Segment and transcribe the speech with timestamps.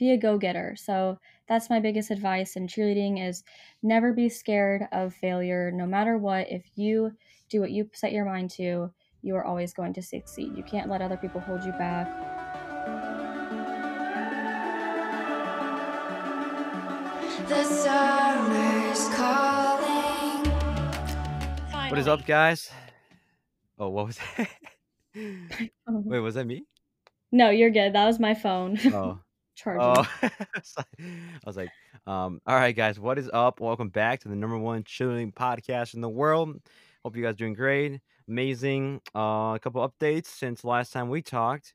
[0.00, 0.74] be a go-getter.
[0.76, 3.44] So that's my biggest advice in cheerleading is
[3.82, 6.50] never be scared of failure no matter what.
[6.50, 7.12] If you
[7.50, 8.90] do what you set your mind to,
[9.22, 10.56] you are always going to succeed.
[10.56, 12.08] You can't let other people hold you back.
[17.46, 20.46] The summer's calling.
[21.90, 22.70] What is up, guys?
[23.78, 24.48] Oh, what was that?
[25.86, 26.64] Wait, was that me?
[27.32, 27.92] No, you're good.
[27.92, 28.78] That was my phone.
[28.86, 29.18] Oh,
[29.60, 29.82] Charging.
[29.82, 30.08] oh.
[30.98, 31.10] I
[31.44, 31.68] was like,
[32.06, 33.60] um, all right, guys, what is up?
[33.60, 36.56] Welcome back to the number one chilling podcast in the world.
[37.04, 39.02] Hope you guys doing great, amazing.
[39.14, 41.74] Uh, a couple updates since last time we talked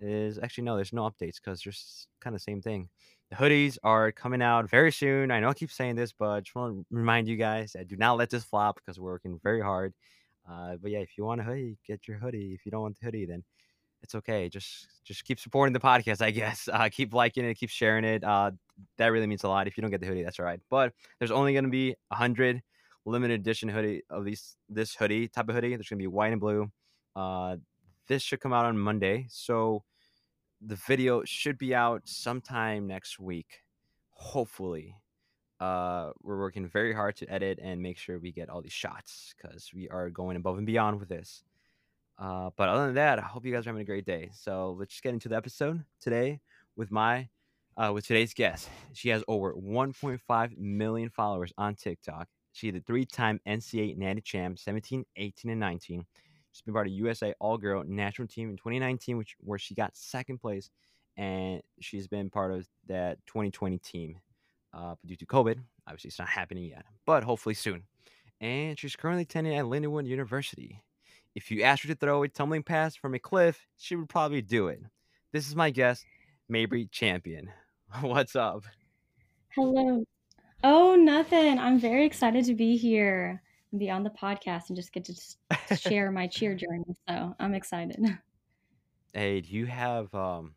[0.00, 2.88] is actually no, there's no updates because there's kind of same thing.
[3.28, 5.30] The hoodies are coming out very soon.
[5.30, 7.88] I know I keep saying this, but I just want to remind you guys that
[7.88, 9.92] do not let this flop because we're working very hard.
[10.50, 12.54] Uh, but yeah, if you want a hoodie, get your hoodie.
[12.54, 13.44] If you don't want the hoodie, then
[14.02, 14.48] it's okay.
[14.48, 16.68] Just just keep supporting the podcast, I guess.
[16.78, 18.22] Uh, keep liking it, keep sharing it.
[18.22, 18.52] Uh,
[18.98, 19.66] that really means a lot.
[19.66, 20.60] If you don't get the hoodie, that's all right.
[20.70, 22.62] But there's only gonna be a hundred
[23.04, 25.74] limited edition hoodie of these this hoodie type of hoodie.
[25.74, 26.70] There's gonna be white and blue.
[27.16, 27.56] Uh,
[28.06, 29.82] this should come out on Monday, so
[30.60, 33.62] the video should be out sometime next week,
[34.10, 34.94] hopefully.
[35.60, 39.34] Uh, we're working very hard to edit and make sure we get all these shots
[39.36, 41.42] because we are going above and beyond with this.
[42.18, 44.30] Uh, but other than that, I hope you guys are having a great day.
[44.32, 46.40] So let's just get into the episode today
[46.76, 47.28] with my
[47.76, 48.68] uh, with today's guest.
[48.92, 52.26] She has over 1.5 million followers on TikTok.
[52.52, 56.04] She's a three-time NCAA Natty Champ, 17, 18, and 19.
[56.50, 60.38] She's been part of USA All-Girl National Team in 2019, which where she got second
[60.38, 60.70] place,
[61.16, 64.16] and she's been part of that 2020 team.
[64.74, 67.84] Uh, but due to COVID, obviously it's not happening yet, but hopefully soon.
[68.40, 70.82] And she's currently attending at Lindenwood University.
[71.38, 74.42] If you asked her to throw a tumbling pass from a cliff, she would probably
[74.42, 74.80] do it.
[75.30, 76.04] This is my guest,
[76.48, 77.48] Mabry Champion.
[78.00, 78.64] What's up?
[79.54, 80.02] Hello.
[80.64, 81.60] Oh, nothing.
[81.60, 85.14] I'm very excited to be here and be on the podcast and just get to
[85.14, 85.38] just
[85.80, 86.96] share my cheer journey.
[87.08, 88.04] So I'm excited.
[89.14, 90.56] Hey, you have um,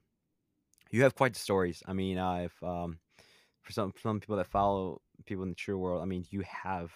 [0.89, 1.83] you have quite the stories.
[1.85, 2.97] I mean, I've um,
[3.61, 6.91] for some some people that follow people in the true world, I mean, you have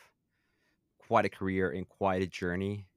[1.08, 2.88] quite a career and quite a journey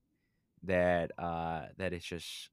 [0.64, 2.50] that uh that it's just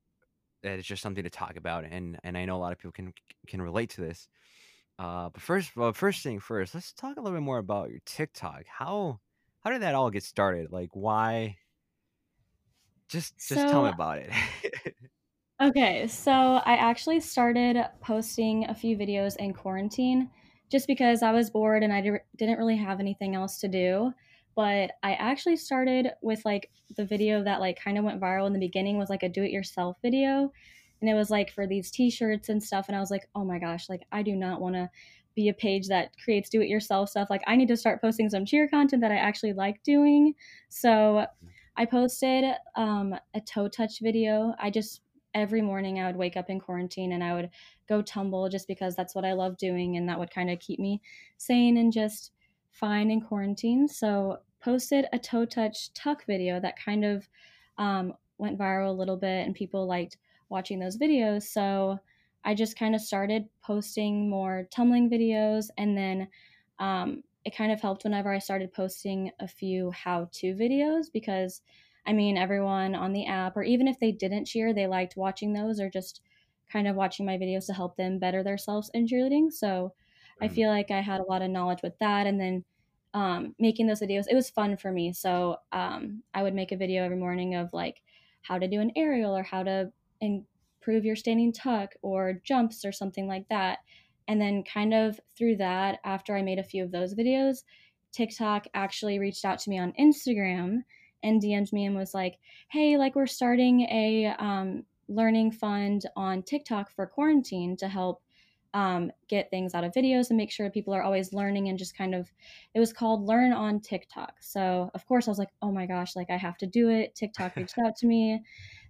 [0.63, 2.91] that it's just something to talk about, and and I know a lot of people
[2.91, 3.13] can
[3.47, 4.27] can relate to this.
[4.97, 7.99] Uh, but first, well, first thing first, let's talk a little bit more about your
[8.05, 8.63] TikTok.
[8.67, 9.19] How
[9.61, 10.71] how did that all get started?
[10.71, 11.57] Like, why?
[13.07, 14.31] Just just tell me about it.
[15.61, 20.29] okay, so I actually started posting a few videos in quarantine
[20.71, 22.01] just because I was bored and I
[22.37, 24.13] didn't really have anything else to do.
[24.55, 28.53] But I actually started with like the video that like kind of went viral in
[28.53, 30.51] the beginning was like a do it yourself video.
[31.01, 32.85] And it was like for these t shirts and stuff.
[32.87, 34.89] And I was like, oh my gosh, like I do not want to
[35.35, 37.29] be a page that creates do it yourself stuff.
[37.29, 40.33] Like I need to start posting some cheer content that I actually like doing.
[40.69, 41.25] So
[41.75, 42.45] I posted
[42.75, 44.53] um, a toe touch video.
[44.59, 45.01] I just
[45.33, 47.49] every morning I would wake up in quarantine and I would
[47.89, 50.79] go tumble just because that's what I love doing and that would kind of keep
[50.79, 51.01] me
[51.37, 52.31] sane and just
[52.75, 53.87] fine in quarantine.
[53.87, 57.27] So posted a toe touch tuck video that kind of
[57.77, 60.17] um, went viral a little bit and people liked
[60.49, 61.43] watching those videos.
[61.43, 61.99] So
[62.43, 66.27] I just kind of started posting more tumbling videos and then
[66.79, 71.61] um, it kind of helped whenever I started posting a few how to videos because
[72.07, 75.53] I mean, everyone on the app, or even if they didn't cheer, they liked watching
[75.53, 76.21] those or just
[76.71, 79.51] kind of watching my videos to help them better themselves in cheerleading.
[79.51, 79.93] So
[80.41, 82.27] I Mm, feel like I had a lot of knowledge with that.
[82.27, 82.65] And then
[83.13, 85.13] um, making those videos, it was fun for me.
[85.13, 88.01] So um, I would make a video every morning of like
[88.41, 89.91] how to do an aerial or how to
[90.21, 93.79] improve your standing tuck or jumps or something like that.
[94.27, 97.63] And then, kind of through that, after I made a few of those videos,
[98.11, 100.79] TikTok actually reached out to me on Instagram
[101.21, 106.41] and DM'd me and was like, hey, like we're starting a um, learning fund on
[106.43, 108.21] TikTok for quarantine to help
[108.75, 111.97] um, get things out of videos and make sure people are always learning and just
[111.97, 112.29] kind of,
[112.73, 114.33] it was called Learn on TikTok.
[114.41, 117.15] So, of course, I was like, oh my gosh, like I have to do it.
[117.15, 118.43] TikTok reached out to me.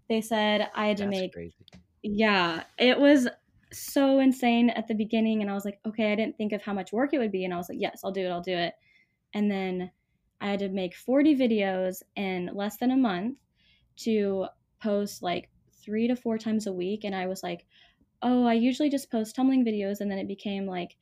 [0.10, 1.56] They said I had to that's make crazy.
[2.02, 3.28] yeah, it was
[3.72, 6.74] so insane at the beginning, and I was like, okay, I didn't think of how
[6.74, 8.56] much work it would be, and I was like, yes, I'll do it, I'll do
[8.56, 8.74] it.
[9.36, 9.92] And then
[10.42, 13.38] I had to make 40 videos in less than a month
[13.98, 14.48] to
[14.82, 15.50] post like
[15.84, 17.68] three to four times a week, and I was like,
[18.26, 20.98] oh, I usually just post tumbling videos, and then it became like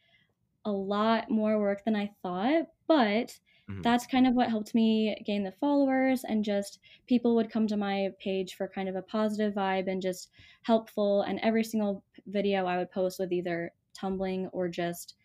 [0.66, 3.84] a lot more work than I thought, but Mhm.
[3.84, 7.78] that's kind of what helped me gain the followers and just people would come to
[7.78, 10.30] my page for kind of a positive vibe and just
[10.64, 15.16] helpful and every single video I would post with either tumbling or just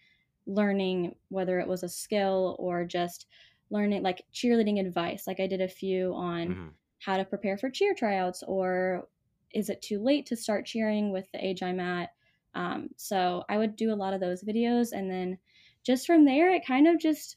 [0.47, 3.27] learning whether it was a skill or just
[3.71, 5.27] learning like cheerleading advice.
[5.27, 6.79] Like I did a few on Mhm.
[7.00, 9.09] how to prepare for cheer tryouts or
[9.53, 12.11] is it too late to start cheering with the age I'm at?
[12.55, 15.39] Um, so I would do a lot of those videos and then
[15.85, 17.37] just from there it kind of just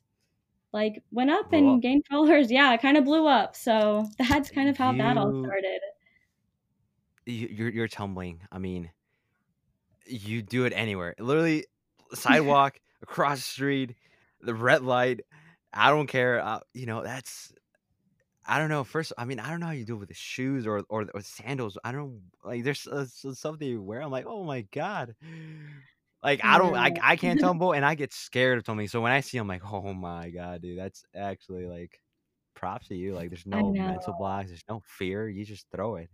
[0.74, 1.82] like went up Blew and up.
[1.82, 2.50] gained followers.
[2.52, 3.56] Yeah, it kind of blew up.
[3.56, 5.82] So that's kind of how that all started.
[7.26, 8.42] you you're you're tumbling.
[8.52, 8.90] I mean,
[10.06, 11.16] you do it anywhere.
[11.20, 11.66] Literally,
[12.14, 13.96] sidewalk, across the street,
[14.42, 15.22] the red light.
[15.74, 16.42] I don't care.
[16.44, 17.54] Uh, you know, that's
[18.46, 18.84] I don't know.
[18.84, 21.06] First, I mean, I don't know how you do it with the shoes or or,
[21.14, 21.78] or sandals.
[21.84, 22.64] I don't like.
[22.64, 24.02] There's uh, something you wear.
[24.02, 25.16] I'm like, oh my god.
[26.24, 28.88] Like I don't, I, I can't tumble, and I get scared of tumbling.
[28.88, 32.00] So when I see, I'm like, oh my god, dude, that's actually like
[32.54, 33.14] props to you.
[33.14, 34.50] Like, there's no mental blocks.
[34.50, 35.28] There's no fear.
[35.28, 36.10] You just throw it.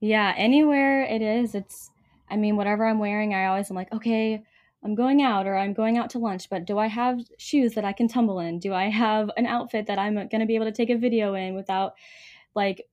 [0.00, 1.90] Yeah, anywhere it is, it's
[2.30, 4.42] I mean, whatever I'm wearing, I always am like, okay,
[4.82, 7.84] I'm going out or I'm going out to lunch, but do I have shoes that
[7.84, 8.58] I can tumble in?
[8.58, 11.34] Do I have an outfit that I'm going to be able to take a video
[11.34, 11.94] in without
[12.54, 12.86] like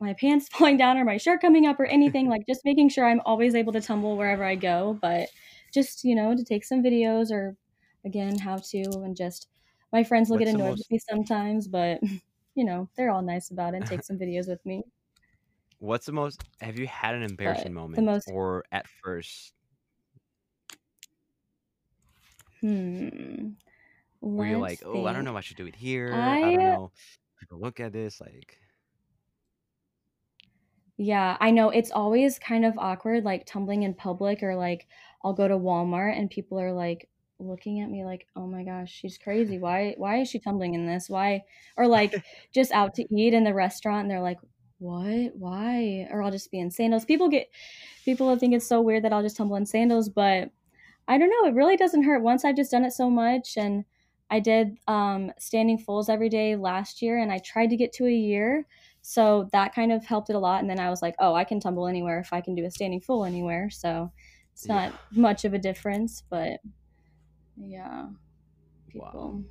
[0.00, 2.28] my pants falling down or my shirt coming up or anything?
[2.30, 5.28] like just making sure I'm always able to tumble wherever I go, but
[5.72, 7.56] just, you know, to take some videos or
[8.04, 9.48] again, how to and just
[9.92, 12.00] my friends will get What's the annoyed most with me sometimes, but
[12.54, 14.82] you know, they're all nice about it and take some videos with me.
[15.78, 16.42] What's the most?
[16.60, 19.52] Have you had an But embarrassing the moment, most or at first
[22.62, 23.50] Hmm.
[24.36, 25.26] were you like, oh, I don't think.
[25.26, 26.14] know if I should do it here.
[26.14, 26.92] I don't I know.
[27.40, 28.58] People look at this like,
[30.96, 34.86] yeah, I know it's always kind of awkward, like tumbling in public, or like
[35.24, 38.92] I'll go to Walmart and people are like looking at me like, oh my gosh,
[38.92, 39.58] she's crazy.
[39.58, 41.08] Why why is she tumbling in this?
[41.10, 41.42] Why
[41.76, 42.14] or like
[42.54, 44.38] just out to eat in the restaurant and they're like,
[44.78, 45.32] what?
[45.36, 46.08] Why?
[46.10, 47.04] Or I'll just be in sandals.
[47.04, 47.48] People get
[48.04, 50.50] people will think it's so weird that I'll just tumble in sandals, but
[51.08, 51.48] I don't know.
[51.48, 52.22] It really doesn't hurt.
[52.22, 53.84] Once I've just done it so much, and
[54.30, 58.06] I did um, standing fulls every day last year, and I tried to get to
[58.06, 58.66] a year,
[59.02, 60.60] so that kind of helped it a lot.
[60.60, 62.70] And then I was like, oh, I can tumble anywhere if I can do a
[62.70, 63.68] standing full anywhere.
[63.68, 64.12] So
[64.52, 66.60] it's yeah, not much of a difference, but
[67.56, 68.06] yeah,
[68.94, 69.10] wow.
[69.10, 69.44] people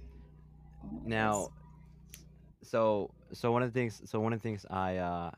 [0.84, 1.08] always.
[1.08, 1.50] Now,
[2.64, 5.32] so so one of the things, so one of the things I uh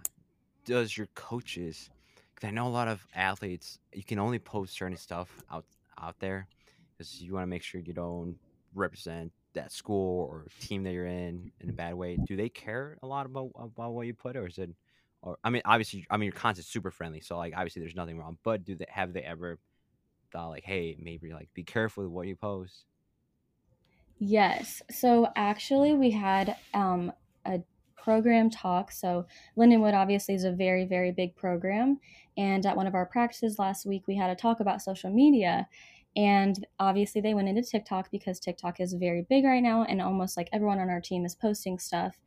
[0.65, 1.89] does your coaches,
[2.33, 5.65] because I know a lot of athletes, you can only post certain stuff out
[6.03, 6.47] out there
[6.91, 8.37] because you want to make sure you don't
[8.75, 12.17] represent that school or team that you're in in a bad way.
[12.27, 14.69] Do they care a lot about about what you put, or is it?
[15.21, 18.17] Or I mean, obviously, I mean your content's super friendly, so like obviously there's nothing
[18.17, 18.37] wrong.
[18.43, 19.59] But do they have they ever
[20.31, 22.85] thought like, hey, maybe like be careful with what you post?
[24.19, 24.81] Yes.
[24.89, 27.11] So actually, we had um,
[27.45, 27.61] a
[27.97, 28.91] program talk.
[28.91, 29.25] So
[29.57, 31.99] Lindenwood obviously is a very, very big program.
[32.37, 35.67] And at one of our practices last week, we had a talk about social media.
[36.15, 40.37] And obviously, they went into TikTok because TikTok is very big right now, and almost
[40.37, 42.17] like everyone on our team is posting stuff.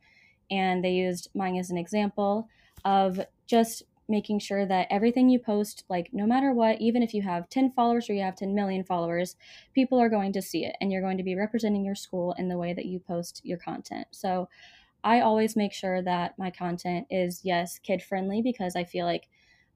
[0.51, 2.49] And they used mine as an example
[2.83, 7.21] of just making sure that everything you post, like no matter what, even if you
[7.21, 9.35] have 10 followers or you have 10 million followers,
[9.73, 12.47] people are going to see it and you're going to be representing your school in
[12.47, 14.07] the way that you post your content.
[14.11, 14.47] So
[15.03, 19.27] I always make sure that my content is, yes, kid friendly because I feel like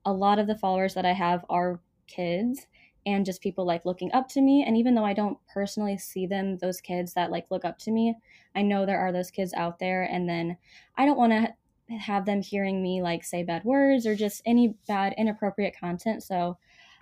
[0.06, 2.68] a lot of the followers that I have are kids
[3.06, 4.64] and just people like looking up to me.
[4.64, 7.92] And even though I don't personally see them, those kids that like look up to
[7.92, 8.16] me,
[8.56, 10.04] I know there are those kids out there.
[10.04, 10.58] And then
[10.98, 14.70] I don't want to have them hearing me like say bad words or just any
[14.88, 16.24] bad, inappropriate content.
[16.24, 16.58] So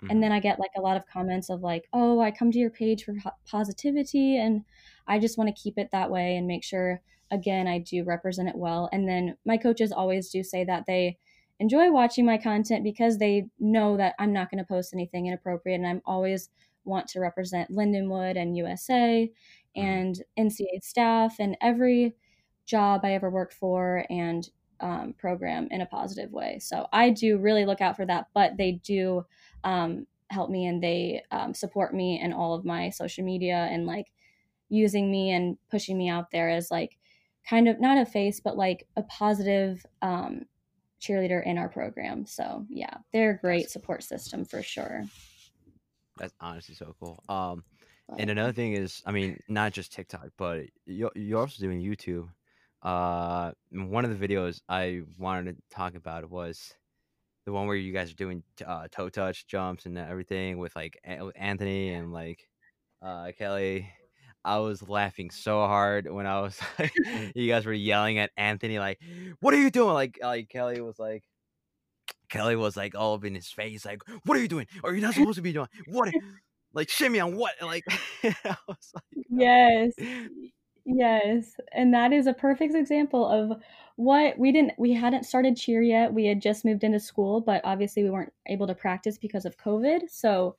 [0.08, 2.50] and hmm then I get like a lot of comments of like, "Oh, I come
[2.52, 3.14] to your page for
[3.46, 4.64] positivity," and
[5.06, 8.48] I just want to keep it that way and make sure again I do represent
[8.48, 8.88] it well.
[8.92, 11.18] And then my coaches always do say that they
[11.60, 15.78] enjoy watching my content because they know that I'm not going to post anything inappropriate,
[15.78, 16.50] and I'm always
[16.84, 19.30] want to represent Lindenwood and USA
[19.76, 22.16] hmm and NCA staff and every
[22.66, 24.48] job I ever worked for and
[24.80, 26.58] um, program in a positive way.
[26.60, 29.26] So I do really look out for that, but they do
[29.64, 33.86] um, help me and they um, support me in all of my social media and
[33.86, 34.06] like
[34.68, 36.98] using me and pushing me out there as like
[37.48, 40.46] kind of not a face, but like a positive um,
[41.00, 42.26] cheerleader in our program.
[42.26, 45.04] So yeah, they're a That's great support system for sure.
[46.18, 47.22] that's honestly so cool.
[47.28, 47.64] Um,
[48.08, 51.80] But and another thing is, I mean, not just TikTok, but you're you're also doing
[51.80, 52.28] YouTube.
[52.82, 56.74] Uh, one of the videos I wanted to talk about was
[57.46, 60.98] the one where you guys are doing uh, toe touch jumps and everything with like
[61.04, 62.48] Anthony and like
[63.02, 63.90] uh, Kelly.
[64.44, 66.92] I was laughing so hard when I was like,
[67.34, 69.00] you guys were yelling at Anthony like,
[69.40, 71.24] "What are you doing?" Like, like Kelly was like,
[72.28, 74.66] Kelly was like all up in his face, like, "What are you doing?
[74.84, 76.12] Are you not supposed to be doing what?"
[76.72, 77.54] like shimmy on what?
[77.62, 77.84] Like,
[78.22, 79.92] I was like, Yes.
[80.84, 81.56] Yes.
[81.72, 83.60] And that is a perfect example of
[83.96, 86.12] what we didn't we hadn't started cheer yet.
[86.12, 89.58] We had just moved into school, but obviously we weren't able to practice because of
[89.58, 90.10] COVID.
[90.10, 90.56] So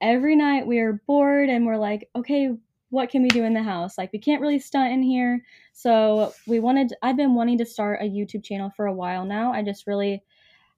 [0.00, 2.50] every night we were bored and we're like, okay,
[2.90, 3.98] what can we do in the house?
[3.98, 5.42] Like we can't really stunt in here.
[5.72, 9.52] So we wanted I've been wanting to start a YouTube channel for a while now.
[9.52, 10.22] I just really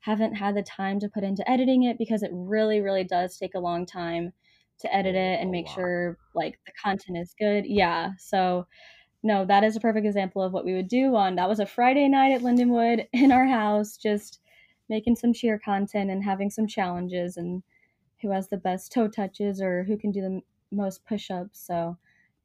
[0.00, 3.54] haven't had the time to put into editing it because it really really does take
[3.54, 4.32] a long time
[4.80, 5.74] to edit oh, it and oh, make lot.
[5.74, 7.66] sure like the content is good.
[7.66, 8.10] Yeah.
[8.18, 8.66] So
[9.22, 11.66] no, that is a perfect example of what we would do on that was a
[11.66, 14.40] Friday night at Lindenwood in our house, just
[14.88, 17.62] making some cheer content and having some challenges and
[18.22, 21.58] who has the best toe touches or who can do the most push-ups.
[21.58, 21.96] So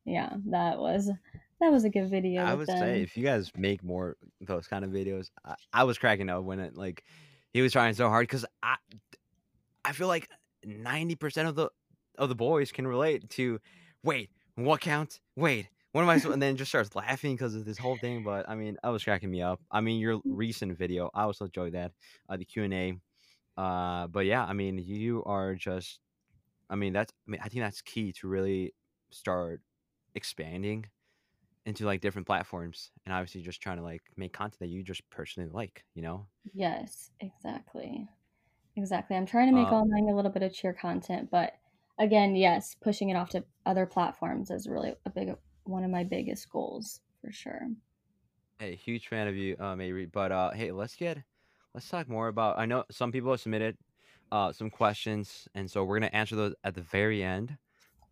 [0.05, 1.09] yeah, that was
[1.59, 4.83] that was a good video I would say if you guys make more those kind
[4.83, 7.03] of videos, I, I was cracking up when it like
[7.53, 8.75] he was trying so hard because I
[9.85, 10.29] I feel like
[10.65, 11.69] ninety percent of the
[12.17, 13.59] of the boys can relate to
[14.03, 17.77] wait what count wait what am I and then just starts laughing because of this
[17.77, 18.23] whole thing.
[18.23, 19.61] But I mean, I was cracking me up.
[19.71, 21.91] I mean, your recent video, I also enjoyed that
[22.27, 22.93] uh, the Q and A.
[23.55, 25.99] Uh, but yeah, I mean, you are just
[26.73, 28.73] I mean, that's I mean, I think that's key to really
[29.11, 29.61] start
[30.15, 30.87] expanding
[31.65, 35.07] into like different platforms and obviously just trying to like make content that you just
[35.11, 36.27] personally like, you know?
[36.53, 38.07] Yes, exactly.
[38.75, 39.17] Exactly.
[39.17, 41.53] I'm trying to make online a little bit of cheer content, but
[41.99, 46.03] again, yes, pushing it off to other platforms is really a big one of my
[46.03, 47.69] biggest goals for sure.
[48.59, 50.05] hey, huge fan of you, uh Mary.
[50.05, 51.19] But uh hey, let's get
[51.73, 53.77] let's talk more about I know some people have submitted
[54.33, 57.55] uh some questions and so we're gonna answer those at the very end.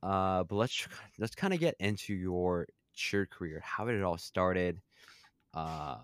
[0.03, 0.87] Uh but let's
[1.19, 4.79] let's kind of get into your cheer career, how did it all started,
[5.55, 5.97] uh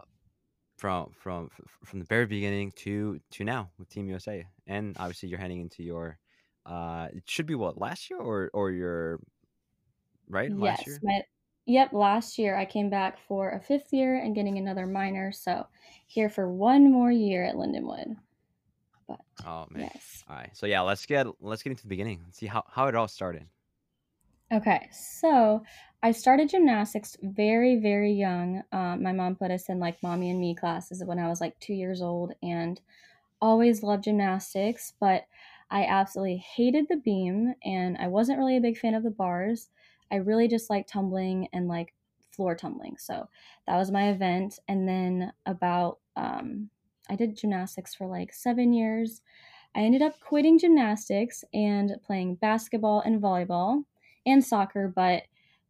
[0.78, 1.50] from from
[1.86, 5.84] from the very beginning to to now with Team USA, and obviously you're heading into
[5.84, 6.18] your
[6.66, 9.20] uh it should be what last year or or your
[10.30, 11.00] right last year.
[11.04, 11.22] my
[11.66, 15.68] yep, last year I came back for a fifth year and getting another minor, so
[16.08, 18.18] here for one more year at Lindenwood.
[19.08, 20.24] But Oh man, yes.
[20.30, 20.56] all right.
[20.56, 22.22] So yeah, let's get let's get into the beginning.
[22.26, 23.48] Let's see how how it all started.
[24.52, 25.64] Okay, so
[26.02, 28.64] I started gymnastics very, very young.
[28.72, 31.60] Um, my mom put us in like mommy and me classes when I was like
[31.60, 32.80] two years old, and
[33.42, 35.26] always loved gymnastics, but
[35.70, 39.70] I absolutely hated the beam and I wasn't really a big fan of the bars.
[40.12, 41.94] I really just liked tumbling and like
[42.32, 42.98] floor tumbling.
[42.98, 43.30] So
[43.68, 44.60] that was my event.
[44.68, 46.70] And then about, um,
[47.10, 49.22] I did gymnastics for like seven years.
[49.76, 53.84] I ended up quitting gymnastics and playing basketball and volleyball
[54.26, 55.24] and soccer, but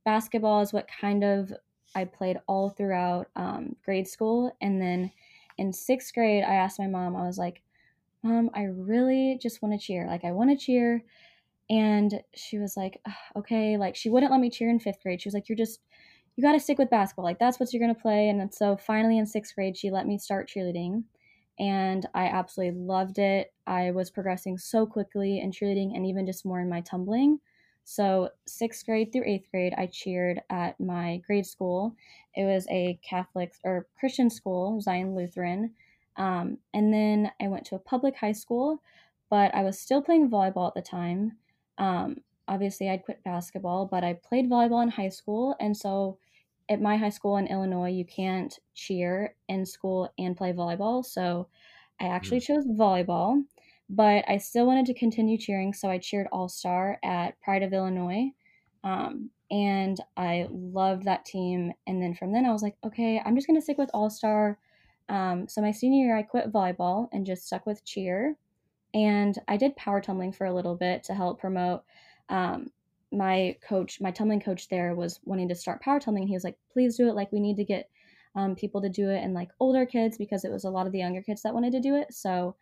[0.06, 1.51] basketball is what kind of
[1.96, 4.56] I played all throughout um, grade school.
[4.62, 5.12] And then
[5.58, 7.62] in sixth grade, I asked my mom, I was like,
[8.24, 10.08] Mom, I really just want to cheer.
[10.08, 11.03] Like, I want to cheer.
[11.70, 13.01] And she was like,
[13.36, 13.77] okay.
[13.77, 15.22] Like, she wouldn't let me cheer in fifth grade.
[15.22, 15.82] She was like, you're just,
[16.36, 17.25] you got to stick with basketball.
[17.25, 18.29] Like, that's what you're going to play.
[18.29, 21.03] And so finally in sixth grade, she let me start cheerleading.
[21.60, 23.54] And I absolutely loved it.
[23.66, 27.40] I was progressing so quickly in cheerleading and even just more in my tumbling.
[27.84, 31.96] So, sixth grade through eighth grade, I cheered at my grade school.
[32.36, 35.74] It was a Catholic or Christian school, Zion Lutheran.
[36.18, 38.82] Um, and then I went to a public high school,
[39.30, 41.38] but I was still playing volleyball at the time.
[41.78, 45.56] Um, obviously, I'd quit basketball, but I played volleyball in high school.
[45.60, 46.18] And so
[46.70, 51.06] at my high school in Illinois, you can't cheer in school and play volleyball.
[51.06, 51.48] So
[52.00, 52.44] I actually Mhm.
[52.44, 53.44] chose volleyball,
[53.90, 55.74] but I still wanted to continue cheering.
[55.74, 58.32] So I cheered All Star at Pride of Illinois.
[58.84, 61.74] Um, and I loved that team.
[61.88, 64.10] And then from then, I was like, okay, I'm just going to stick with All
[64.10, 64.60] Star.
[65.10, 68.38] Um, so my senior year, I quit volleyball and just stuck with cheer.
[68.94, 71.84] And I did power tumbling for a little bit to help promote.
[72.30, 72.72] Um,
[73.12, 76.24] my coach, my tumbling coach there was wanting to start power tumbling.
[76.24, 77.16] And he was like, please do it.
[77.16, 77.90] Like, we need to get
[78.36, 80.92] um, people to do it and like older kids because it was a lot of
[80.92, 82.14] the younger kids that wanted to do it.
[82.14, 82.56] So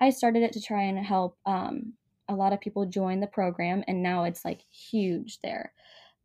[0.00, 1.92] I started it to try and help um,
[2.28, 3.84] a lot of people join the program.
[3.88, 5.72] And now it's like huge there.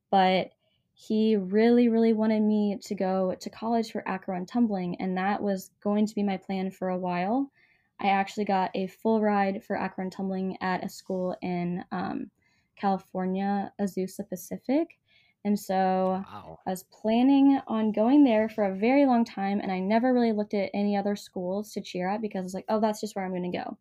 [0.09, 0.51] But
[0.93, 4.95] he really, really wanted me to go to college for acro and tumbling.
[5.01, 7.51] And that was going to be my plan for a while.
[7.99, 12.29] I actually got a full ride for acro and tumbling at a school in um,
[12.75, 14.99] California, Azusa Pacific.
[15.45, 16.59] And so Wow.
[16.65, 20.31] I was planning on going there for a very long time, and I never really
[20.31, 23.15] looked at any other schools to cheer at because I was like, oh, that's just
[23.15, 23.77] where I'm going to go.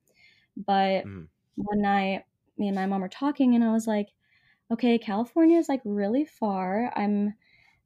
[0.56, 1.26] But Mhm.
[1.56, 2.26] one night,
[2.58, 4.10] me and my mom were talking, and I was like,
[4.70, 6.92] okay, California is like really far.
[6.96, 7.34] I'm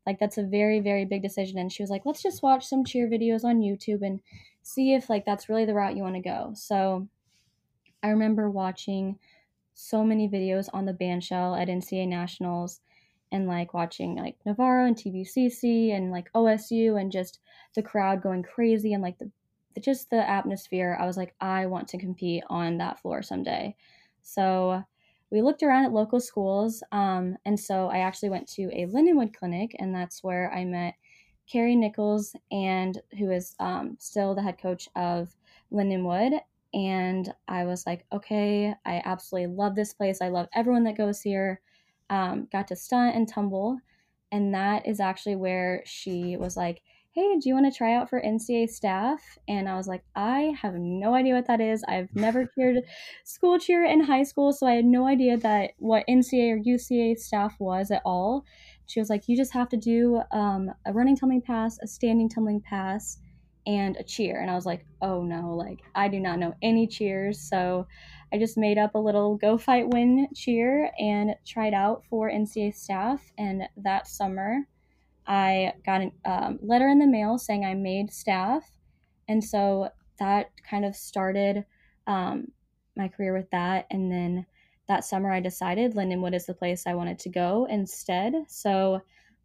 [0.07, 1.59] like, that's a very, very big decision.
[1.59, 4.21] And she was like, let's just watch some cheer videos on YouTube and
[4.63, 6.53] see if like that's really the route you want to go.
[6.55, 7.09] So
[8.03, 9.19] I remember watching
[9.76, 12.80] so many videos on the bandshell at NCAA nationals
[13.30, 17.40] and like watching like Navarro and TVCC and like OSU and just
[17.75, 19.30] the crowd going crazy and like the
[19.80, 20.97] just the atmosphere.
[20.99, 23.76] I was like, I want to compete on that floor someday.
[24.23, 24.83] So
[25.30, 26.83] we looked around at local schools.
[26.92, 30.95] Um, and so I actually went to a Lindenwood clinic, and that's where I met
[31.50, 35.37] Carrie Nichols, and who is um, still the head coach of
[35.71, 36.40] Lindenwood.
[36.75, 40.21] And I was like, okay, I absolutely love this place.
[40.21, 41.61] I love everyone that goes here.
[42.11, 43.79] Um, got to stunt and tumble.
[44.33, 46.83] And that is actually where she was like,
[47.17, 49.39] hey, do you want to try out for NCA staff?
[49.49, 51.83] And I was like, I have no idea what that is.
[51.89, 52.85] I've never cheered
[53.25, 57.19] school cheer in high school, so I had no idea that what NCA or UCA
[57.19, 58.45] staff was at all.
[58.85, 62.29] She was like, you just have to do um, a running tumbling pass, a standing
[62.29, 63.19] tumbling pass,
[63.67, 64.41] and a cheer.
[64.41, 67.41] And I was like, oh no, like I do not know any cheers.
[67.41, 67.87] So
[68.33, 72.75] I just made up a little go fight win cheer and tried out for NCA
[72.75, 73.33] staff.
[73.39, 74.61] And that summer,
[75.27, 78.71] I got a um, letter in the mail saying I made staff.
[79.29, 81.65] And so that kind of started
[82.07, 82.49] um,
[82.97, 83.87] my career with that.
[83.91, 84.47] And then
[84.89, 88.35] that summer, I decided Lindenwood is the place I wanted to go instead.
[88.49, 89.03] So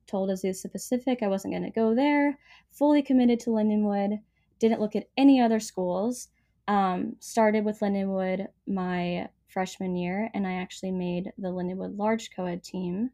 [0.07, 2.37] told Azusa Pacific I wasn't going to go there.
[2.69, 4.19] Fully committed to Lindenwood.
[4.59, 6.29] Didn't look at any other schools.
[6.67, 12.63] Um, started with Lindenwood my freshman year, and I actually made the Lindenwood large co-ed
[12.63, 13.09] team.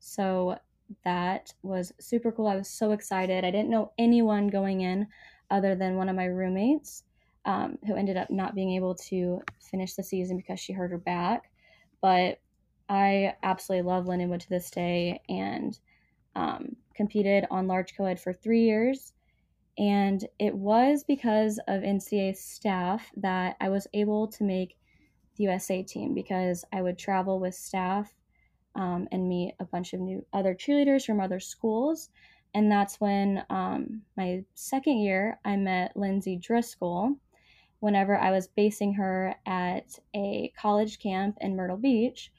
[0.00, 0.58] So
[1.04, 2.46] that was super cool.
[2.46, 3.44] I was so excited.
[3.44, 5.06] I didn't know anyone going in
[5.50, 7.04] other than one of my roommates
[7.44, 10.98] um, who ended up not being able to finish the season because she hurt her
[10.98, 11.50] back.
[12.00, 12.40] But
[12.88, 15.78] I absolutely love Lindenwood to this day and
[16.34, 19.12] um, competed on large co ed for three years.
[19.76, 24.76] And it was because of NCA staff that I was able to make
[25.36, 28.14] the USA team because I would travel with staff
[28.76, 32.08] um, and meet a bunch of new other cheerleaders from other schools.
[32.54, 37.16] And that's when um, my second year, I met Lindsay Driscoll
[37.80, 42.32] whenever I was basing her at a college camp in Myrtle Beach.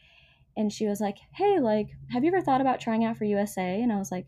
[0.58, 3.82] And she was like, Hey, like, have you ever thought about trying out for USA?
[3.82, 4.28] And I was like,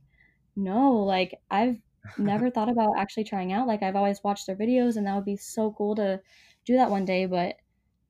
[0.56, 1.78] No, like, I've
[2.18, 3.68] never thought about actually trying out.
[3.68, 6.22] Like, I've always watched their videos, and that would be so cool to
[6.66, 7.26] do that one day.
[7.26, 7.58] But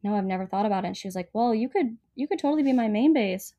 [0.03, 0.88] no, I've never thought about it.
[0.88, 3.53] And she was like, Well, you could, you could totally be my main base.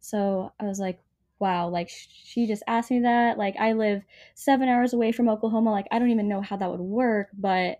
[0.00, 1.00] So I was like,
[1.38, 3.38] wow, like she just asked me that.
[3.38, 4.02] Like I live
[4.34, 5.70] seven hours away from Oklahoma.
[5.70, 7.78] Like I don't even know how that would work, but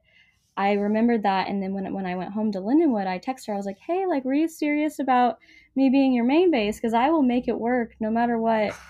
[0.56, 1.48] I remembered that.
[1.48, 3.54] And then when, when I went home to Lindenwood, I texted her.
[3.54, 5.38] I was like, hey, like, were you serious about
[5.74, 6.76] me being your main base?
[6.76, 8.74] Because I will make it work no matter what.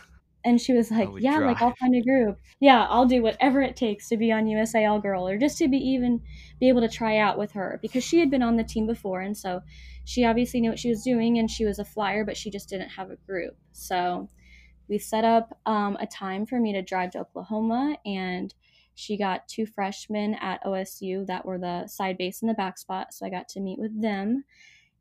[0.46, 1.46] And she was like, yeah, drive.
[1.46, 2.38] like I'll find a group.
[2.60, 5.68] Yeah, I'll do whatever it takes to be on USA All Girl or just to
[5.68, 6.20] be even
[6.60, 9.22] be able to try out with her because she had been on the team before.
[9.22, 9.62] And so
[10.04, 12.68] she obviously knew what she was doing and she was a flyer, but she just
[12.68, 13.56] didn't have a group.
[13.72, 14.28] So
[14.86, 18.54] we set up um, a time for me to drive to Oklahoma and
[18.94, 23.12] she got two freshmen at OSU that were the side base and the back spot.
[23.12, 24.44] So I got to meet with them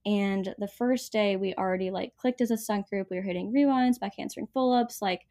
[0.05, 3.07] and the first day, we already like clicked as a stunt group.
[3.09, 5.21] We were hitting rewinds, back handspring full ups, like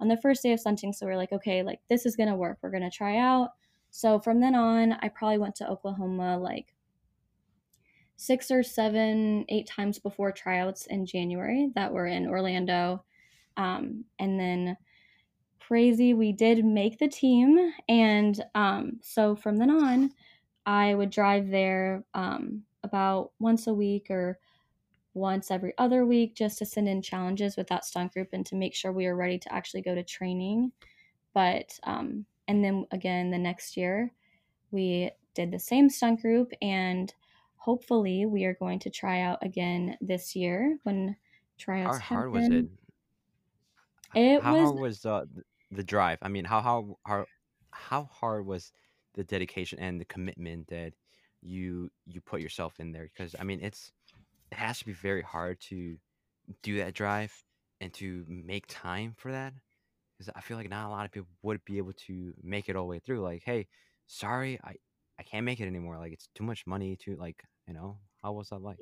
[0.00, 0.92] on the first day of stunting.
[0.92, 2.58] So we are like, okay, like this is gonna work.
[2.62, 3.50] We're gonna try out.
[3.90, 6.74] So from then on, I probably went to Oklahoma like
[8.16, 13.04] six or seven, eight times before tryouts in January that were in Orlando.
[13.58, 14.78] Um, and then
[15.66, 17.72] crazy, we did make the team.
[17.88, 20.10] And um, so from then on,
[20.66, 24.38] I would drive there um, about once a week or
[25.14, 28.56] once every other week just to send in challenges with that stunt group and to
[28.56, 30.72] make sure we are ready to actually go to training.
[31.34, 34.12] But, um, and then again, the next year,
[34.70, 37.12] we did the same stunt group and
[37.56, 41.16] hopefully we are going to try out again this year when
[41.58, 42.50] tryouts how hard happen.
[42.50, 45.24] was it it how was hard was uh,
[45.72, 47.26] the drive i mean how how how,
[47.72, 48.72] how hard was
[49.14, 50.94] the dedication and the commitment that
[51.42, 53.92] you you put yourself in there because I mean it's
[54.50, 55.98] it has to be very hard to
[56.62, 57.32] do that drive
[57.80, 59.54] and to make time for that
[60.18, 62.76] because I feel like not a lot of people would be able to make it
[62.76, 63.22] all the way through.
[63.22, 63.68] Like, hey,
[64.06, 64.76] sorry, I
[65.18, 65.98] I can't make it anymore.
[65.98, 68.78] Like it's too much money to like you know how was that like?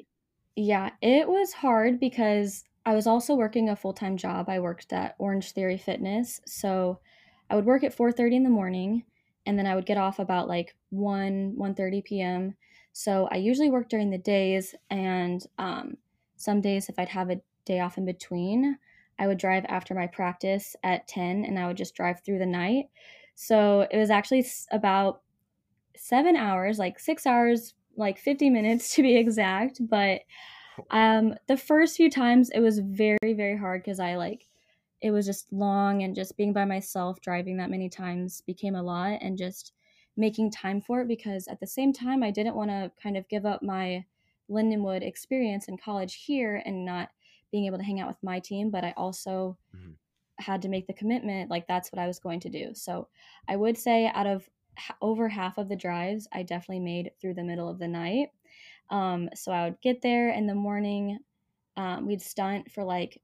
[0.57, 4.49] Yeah, it was hard because I was also working a full time job.
[4.49, 7.01] I worked at Orangetheory Fitness, so
[7.49, 9.05] I would work at four thirty in the morning
[9.47, 12.57] and then I would get off about like 1 1:30 p.m.
[12.93, 15.97] So I usually work during the days and um,
[16.37, 18.79] some days if I'd have a day off in between,
[19.19, 22.47] I would drive after my practice at 10 and I would just drive through the
[22.47, 22.87] night.
[23.35, 25.23] So it was actually about
[25.97, 30.23] 7 hours, like 6 hours, like 50 minutes to be exact, but
[30.91, 34.49] Um, the first few times it was very, very hard because I like
[35.01, 38.83] it was just long and just being by myself driving that many times became a
[38.83, 39.73] lot and just
[40.17, 43.29] making time for it because at the same time I didn't want to kind of
[43.29, 44.05] give up my
[44.51, 47.11] Lindenwood experience in college here and not
[47.53, 49.95] being able to hang out with my team, but I also Mhm.
[50.39, 52.75] had to make the commitment like that's what I was going to do.
[52.75, 53.09] So
[53.49, 54.49] I would say out of
[55.01, 58.31] over half of the drives, I definitely made through the middle of the night.
[58.91, 61.19] Um, so I would get there in the morning.
[61.77, 63.23] Um, we'd stunt for like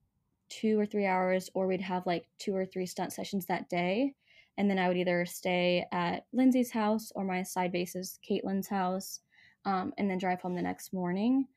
[0.49, 4.14] two or three hours, or we'd have like two or three stunt sessions that day.
[4.59, 9.21] And then I would either stay at Lindsay's house or my side base's Caitlin's house,
[9.64, 11.49] um, and then drive home the next morning.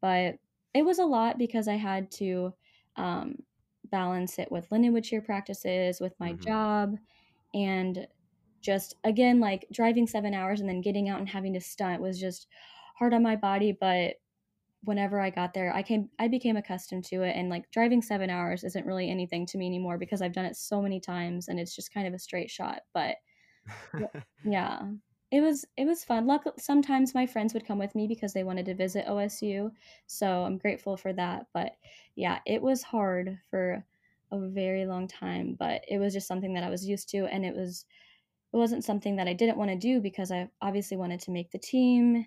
[0.00, 0.38] But
[0.74, 2.54] it was a lot because I had to
[2.96, 3.42] um,
[3.84, 6.46] balance it with Lindenwood cheer practices, with my Mhm.
[6.46, 6.96] job,
[7.54, 8.06] and
[8.64, 12.18] just again like driving seven hours and then getting out and having to stunt was
[12.18, 12.48] just
[12.96, 13.76] hard on my body.
[13.78, 14.16] But
[14.84, 18.30] whenever I got there, I came I became accustomed to it and like driving 7
[18.30, 21.60] hours isn't really anything to me anymore because I've done it so many times and
[21.60, 22.82] it's just kind of a straight shot.
[22.94, 23.16] But
[24.44, 24.82] yeah,
[25.30, 26.26] it was it was fun.
[26.26, 29.70] Luck sometimes my friends would come with me because they wanted to visit OSU,
[30.06, 31.46] so I'm grateful for that.
[31.52, 31.72] But
[32.14, 33.84] yeah, it was hard for
[34.32, 37.44] a very long time, but it was just something that I was used to and
[37.44, 37.86] it was
[38.54, 41.50] it wasn't something that I didn't want to do because I obviously wanted to make
[41.50, 42.24] the team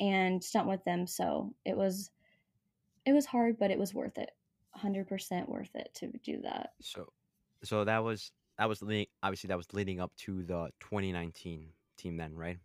[0.00, 1.06] and stunt with them.
[1.06, 2.10] So it was
[3.06, 4.32] it was hard, but it was worth it.
[4.76, 6.70] 100% worth it to do that.
[6.80, 7.06] so,
[7.62, 9.06] so that was that was leading.
[9.22, 12.58] Obviously, that was leading up to the 2019 team, then, right?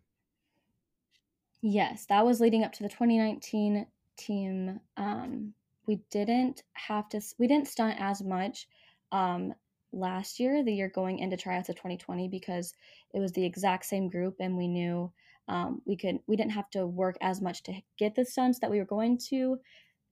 [1.62, 4.80] Yes, that was leading up to the 2019 team.
[4.96, 5.54] Um,
[5.86, 8.66] we didn't have to, we didn't stunt as much
[9.12, 9.54] um,
[9.94, 12.74] last year, the year going into tryouts of 2020, because
[13.12, 15.12] it was the exact same group and we knew
[15.48, 18.70] um, we could, we didn't have to work as much to get the stunts that
[18.70, 19.58] we were going to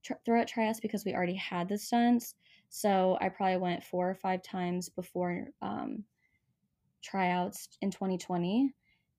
[0.03, 2.35] tr- throw at tryouts because we already had the stunts.
[2.69, 6.05] So I probably went four or five times before um,
[7.03, 8.73] tryouts in 2020.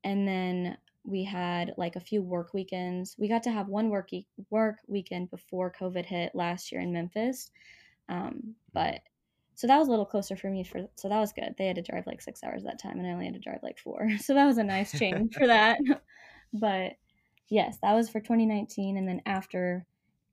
[0.03, 3.15] And then we had like a few work weekends.
[3.17, 6.93] We got to have one work e- work weekend before COVID hit last year in
[6.93, 7.51] Memphis.
[8.09, 9.01] Um, but
[9.55, 11.55] so that was a little closer for me for so that was good.
[11.57, 13.59] They had to drive like six hours that time, and I only had to drive
[13.63, 14.09] like four.
[14.19, 15.79] So that was a nice change for that.
[16.55, 16.97] But
[17.49, 19.85] yes, that was for 2019, and then after.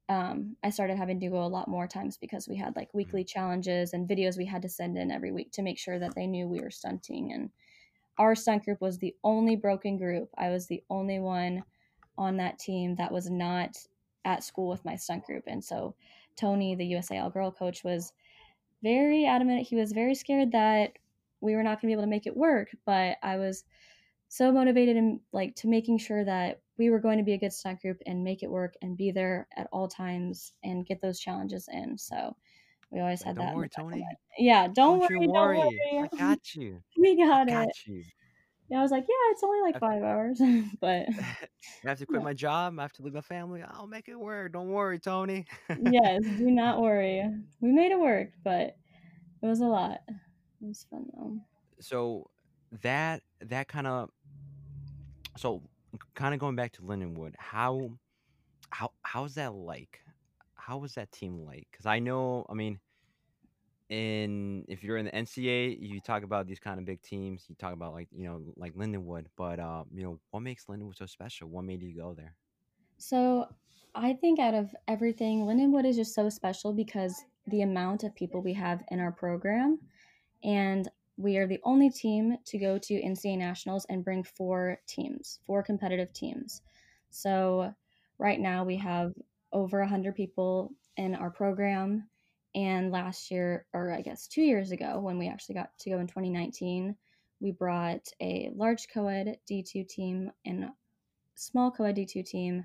[0.08, 3.22] Um, I started having to go a lot more times because we had like weekly
[3.22, 6.26] challenges and videos we had to send in every week to make sure that they
[6.26, 7.48] knew we were stunting and
[8.18, 10.28] our stunt group was the only broken group.
[10.36, 11.64] I was the only one
[12.18, 13.76] on that team that was not
[14.24, 15.44] at school with my stunt group.
[15.46, 15.94] And so
[16.36, 18.12] Tony, the USA All Girl coach, was
[18.82, 19.66] very adamant.
[19.66, 20.92] He was very scared that
[21.40, 22.68] we were not going to be able to make it work.
[22.84, 23.64] But I was
[24.28, 27.52] so motivated and like to making sure that we were going to be a good
[27.52, 31.20] stunt group and make it work and be there at all times and get those
[31.20, 31.98] challenges in.
[31.98, 32.36] So
[32.90, 33.56] we always had don't that.
[33.56, 34.06] worry, Tony.
[34.38, 35.80] Yeah, don't, Don't worry, worry.
[35.92, 36.82] don't I got you.
[36.98, 37.52] We I got it.
[37.52, 38.04] got you.
[38.70, 40.40] Yeah, I was like, yeah, it's only like five hours,
[40.80, 42.24] but I have to quit Yeah.
[42.24, 42.78] my job.
[42.78, 43.62] I have to leave my family.
[43.62, 44.52] I'll make it work.
[44.52, 45.46] Don't worry, Tony.
[45.82, 47.24] yes, do not worry.
[47.60, 48.76] We made it work, but
[49.42, 50.00] it was a lot.
[50.08, 51.40] It was fun though.
[51.80, 52.30] so
[52.82, 54.10] that that kind of
[55.36, 55.62] so
[56.14, 57.98] kind of going back to Lindenwood, how
[58.70, 60.00] how how's that like?
[60.54, 61.68] How was that team like?
[61.70, 62.80] Because I know, I mean,
[63.90, 67.44] in if you're in the NCA, you talk about these kind of big teams.
[67.48, 70.96] You talk about like you know like Lindenwood, but uh, you know what makes Lindenwood
[70.96, 71.48] so special?
[71.48, 72.34] What made you go there?
[72.98, 73.46] So
[73.94, 78.40] I think out of everything, Lindenwood is just so special because the amount of people
[78.40, 79.80] we have in our program,
[80.44, 85.40] and we are the only team to go to NCAA nationals and bring four teams,
[85.46, 86.62] four competitive teams.
[87.10, 87.74] So
[88.18, 89.12] right now we have
[89.52, 92.08] over 100 people in our program.
[92.54, 95.98] And last year, or I guess two years ago, when we actually got to go
[95.98, 96.96] in 2019,
[97.40, 100.70] we brought a large co ed D2 team and
[101.34, 102.64] small co ed D2 team,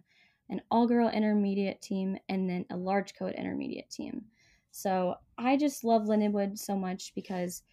[0.49, 4.25] an all girl intermediate team, and then a large co ed intermediate team.
[4.71, 7.63] So I just love Lindenwood so much because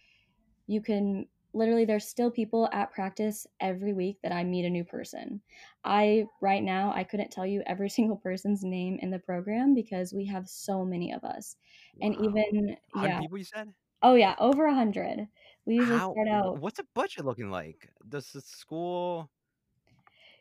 [0.67, 4.83] you can literally there's still people at practice every week that I meet a new
[4.83, 5.41] person.
[5.83, 10.13] I right now I couldn't tell you every single person's name in the program because
[10.13, 11.55] we have so many of us.
[12.01, 13.19] And even yeah.
[13.19, 13.73] people, you said?
[14.01, 15.27] Oh yeah, over a hundred.
[15.65, 16.11] We usually How?
[16.11, 17.89] start out What's a budget looking like?
[18.09, 19.29] Does the school?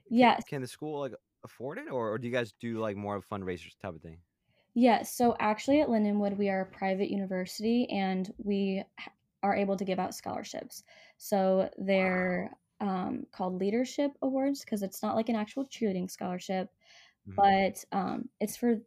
[0.09, 0.42] Can, yes.
[0.48, 1.12] can the school like
[1.44, 4.18] afford it, or, or do you guys do like more of fundraisers type of thing?
[4.75, 5.14] Yes.
[5.14, 8.85] So actually, at Lindenwood, we are a private university and we
[9.43, 10.85] are able to give out scholarships.
[11.19, 16.71] So they're um, called leadership awards because it's not like an actual cheerleading scholarship,
[17.27, 17.37] Mhm.
[17.37, 18.83] but um, it's for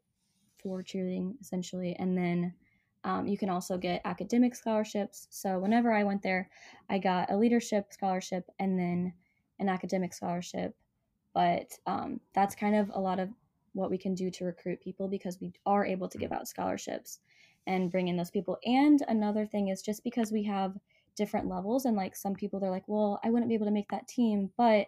[0.58, 2.56] for cheerleading essentially, and then
[3.04, 5.28] um, you can also get academic scholarships.
[5.30, 6.50] So whenever I went there,
[6.90, 9.14] I got a leadership scholarship and then
[9.60, 10.76] an academic scholarship.
[11.34, 13.30] But um, that's kind of a lot of
[13.74, 17.20] what we can do to recruit people because we are able to give out scholarships
[17.68, 18.58] and bring in those people.
[18.66, 20.78] And another thing is just because we have
[21.16, 23.90] different levels and like some people they're like, well, I wouldn't be able to make
[23.90, 24.88] that team, but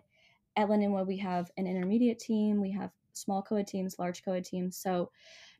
[0.55, 4.77] at Lindenwood we have an intermediate team, we have small co-ed teams, large co-ed teams.
[4.77, 5.09] So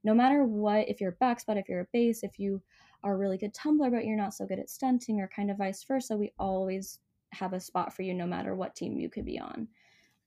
[0.04, 2.62] no matter what, if you're a back spot, if you're a base, if you
[3.04, 5.58] are a really good tumbler but you're not so good at stunting or kind of
[5.58, 7.00] vice versa, we always
[7.34, 9.68] have a spot for you no matter what team you could be on.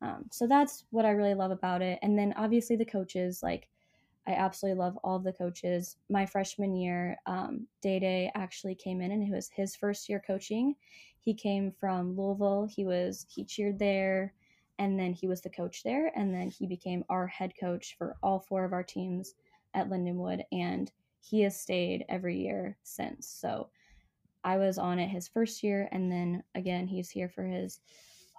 [0.02, 1.98] Um, so that's what I really love about it.
[2.02, 3.68] And then obviously the coaches, like
[4.26, 5.96] I absolutely love all of the coaches.
[6.08, 10.22] My freshman year, um, Day Day actually came in and it was his first year
[10.24, 10.74] coaching.
[11.20, 12.66] He came from Louisville.
[12.70, 14.34] He was he cheered there,
[14.78, 18.16] and then he was the coach there, and then he became our head coach for
[18.22, 19.34] all four of our teams
[19.74, 23.28] at Lindenwood, and he has stayed every year since.
[23.28, 23.68] So
[24.42, 27.80] I was on it his first year, and then again, he's here for his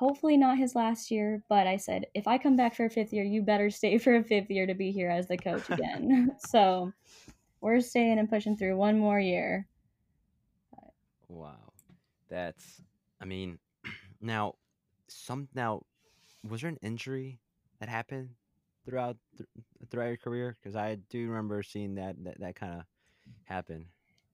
[0.01, 1.43] hopefully not his last year.
[1.47, 4.15] But I said, if I come back for a fifth year, you better stay for
[4.15, 6.31] a fifth year to be here as the coach again.
[6.49, 6.91] so
[7.61, 9.67] we're staying and pushing through one more year.
[11.29, 11.71] Wow,
[12.29, 12.81] that's.
[13.21, 13.59] I mean,
[14.21, 14.55] now,
[15.07, 15.83] some now,
[16.49, 17.39] was there an injury
[17.79, 18.31] that happened
[18.85, 19.47] throughout th-
[19.91, 20.57] throughout your career?
[20.59, 22.85] Because I do remember seeing that that, that kind of
[23.43, 23.85] happen.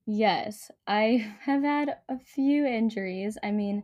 [0.05, 3.37] Yes, I have had a few injuries.
[3.43, 3.83] I mean,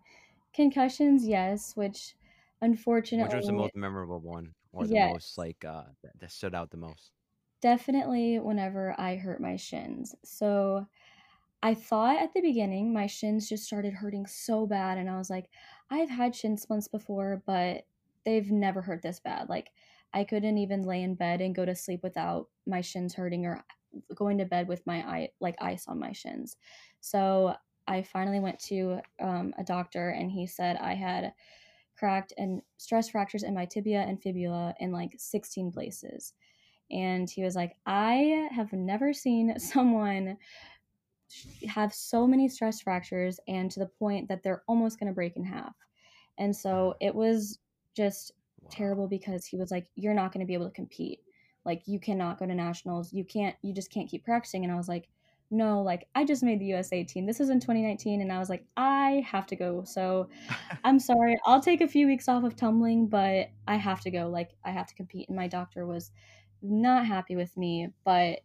[0.53, 2.15] concussions, yes, which
[2.61, 3.23] unfortunately.
[3.23, 4.95] Which was the most memorable one, or the yes.
[4.95, 7.11] most like uh that, that stood out the most?
[7.61, 10.15] Definitely whenever I hurt my shins.
[10.23, 10.87] So
[11.63, 15.29] I thought at the beginning my shins just started hurting so bad, and I was
[15.29, 15.49] like,
[15.89, 17.87] I've had shin splints before, but
[18.25, 19.49] they've never hurt this bad.
[19.49, 19.73] Like,
[20.13, 23.65] I couldn't even lay in bed and go to sleep without my shins hurting or
[24.15, 26.57] going to bed with my eye like ice on my shins.
[27.01, 27.55] So
[27.87, 31.33] I finally went to um, a doctor, and he said I had
[31.97, 36.33] cracked and stress fractures in my tibia and fibula in like 16 places.
[36.91, 40.37] And he was like, I have never seen someone
[41.67, 45.35] have so many stress fractures and to the point that they're almost going to break
[45.35, 45.75] in half.
[46.37, 47.59] And so it was
[47.95, 48.69] just Wow.
[48.71, 51.19] terrible because he was like, You're not going to be able to compete.
[51.65, 53.11] Like, you cannot go to nationals.
[53.13, 54.63] You can't, you just can't keep practicing.
[54.63, 55.09] And I was like,
[55.53, 57.27] No, like, I just made the USA team.
[57.27, 58.21] This is in 2019.
[58.21, 59.83] And I was like, I have to go.
[59.85, 60.27] So
[60.83, 61.37] I'm sorry.
[61.45, 64.29] I'll take a few weeks off of tumbling, but I have to go.
[64.29, 65.29] Like, I have to compete.
[65.29, 66.09] And my doctor was
[66.63, 68.39] not happy with me, but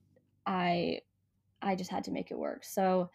[0.44, 1.00] I,
[1.62, 2.62] I just had to make it work.
[2.62, 3.08] So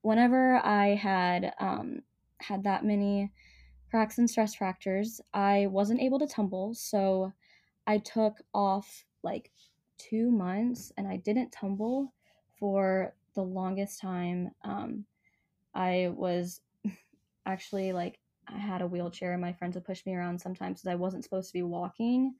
[0.00, 2.00] whenever I had, um,
[2.40, 3.30] had that many
[3.90, 6.72] cracks and stress fractures, I wasn't able to tumble.
[6.72, 7.34] So
[7.86, 9.50] I took off like
[9.98, 12.14] two months and I didn't tumble
[12.58, 14.50] for the longest time.
[14.62, 15.06] Um,
[15.74, 16.60] I was
[17.46, 20.92] actually like, I had a wheelchair and my friends would push me around sometimes because
[20.92, 22.34] I wasn't supposed to be walking.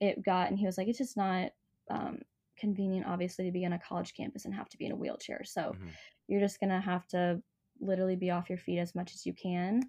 [0.00, 1.52] It got, and he was like, it's just not
[1.90, 2.20] um,
[2.58, 5.42] convenient, obviously, to be on a college campus and have to be in a wheelchair.
[5.44, 5.90] So Mhm.
[6.28, 7.42] you're just going to have to
[7.80, 9.82] literally be off your feet as much as you can.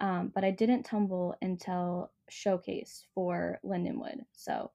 [0.00, 4.24] Um, but I didn't tumble until showcase for Lindenwood.
[4.32, 4.72] So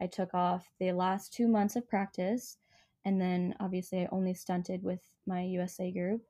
[0.00, 2.58] I took off the last two months of practice,
[3.08, 6.22] and then obviously I only stunted with my USA group,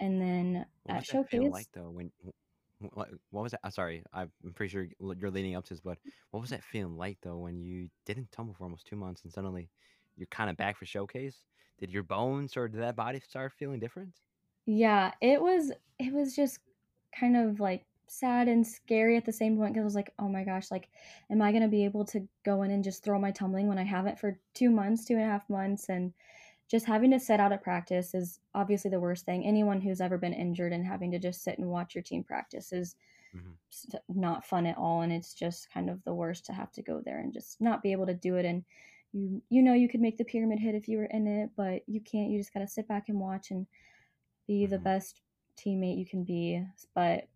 [0.00, 1.90] and then What at was that feeling showcase, like though?
[1.90, 2.10] When
[2.94, 3.60] what, what was that?
[3.64, 5.98] I'm sorry, I'm pretty sure you're leading up to this, but
[6.30, 9.32] what was that feeling like though when you didn't tumble for almost two months and
[9.32, 9.70] suddenly
[10.16, 11.44] you're kind of back for showcase?
[11.78, 14.14] Did your bones or did that body start feeling different?
[14.66, 16.58] yeah, it was it was just
[17.18, 20.28] kind of like sad and scary at the same point because I was like, oh
[20.28, 20.90] my gosh, like,
[21.30, 23.84] am I gonna be able to go in and just throw my tumbling when I
[23.84, 26.14] haven't for two months, two and a half months, and
[26.68, 29.44] just having to sit out at practice is obviously the worst thing.
[29.46, 32.72] Anyone who's ever been injured and having to just sit and watch your team practice
[32.72, 32.96] is
[33.32, 33.56] Mhm.
[34.08, 37.00] not fun at all, and it's just kind of the worst to have to go
[37.00, 38.44] there and just not be able to do it.
[38.44, 38.64] And
[39.12, 41.82] you you know you could make the pyramid hit if you were in it, but
[41.88, 42.30] you can't.
[42.30, 43.66] You just gotta sit back and watch and
[44.46, 44.80] be the Mhm.
[44.80, 45.22] best
[45.56, 46.64] teammate you can be.
[46.94, 47.28] But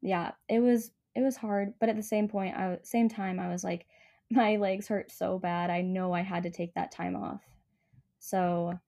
[0.00, 3.48] yeah, it was it was hard, but at the same point, I same time I
[3.48, 3.86] was like
[4.30, 5.70] my legs hurt so bad.
[5.70, 7.42] I know I had to take that time off.
[8.18, 8.78] So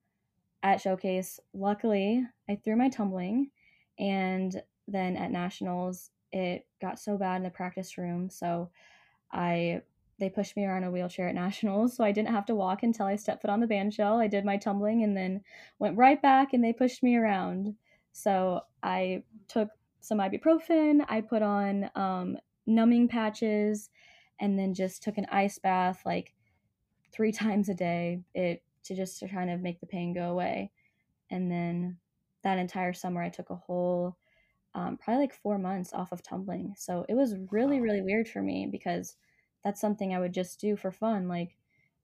[0.63, 3.49] at showcase, luckily, I threw my tumbling
[3.97, 8.69] and then at nationals it got so bad in the practice room, so
[9.31, 9.81] I
[10.19, 13.07] they pushed me around a wheelchair at nationals, so I didn't have to walk until
[13.07, 14.19] I stepped foot on the band shell.
[14.19, 15.41] I did my tumbling and then
[15.79, 17.75] went right back and they pushed me around.
[18.13, 19.69] So I took
[20.01, 22.37] some ibuprofen, I put on um,
[22.67, 23.89] numbing patches,
[24.39, 26.35] and then just took an ice bath like
[27.11, 28.23] three times a day.
[28.33, 30.71] It to just to kind of make the pain go away.
[31.29, 31.99] And then
[32.43, 34.17] that entire summer, I took a whole
[34.73, 36.75] um, probably like four months off of tumbling.
[36.77, 39.17] So it was really, really weird for me because
[39.63, 41.27] that's something I would just do for fun.
[41.27, 41.57] Like,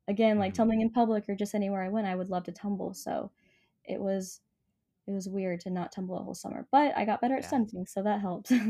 [0.07, 2.51] again, like hmm tumbling in public or just anywhere I went, I would love to
[2.51, 2.93] tumble.
[2.93, 3.31] So
[3.85, 4.41] it was
[5.07, 7.47] it was weird to not tumble a whole summer, but I got better at That
[7.47, 8.51] stunting, so that helped.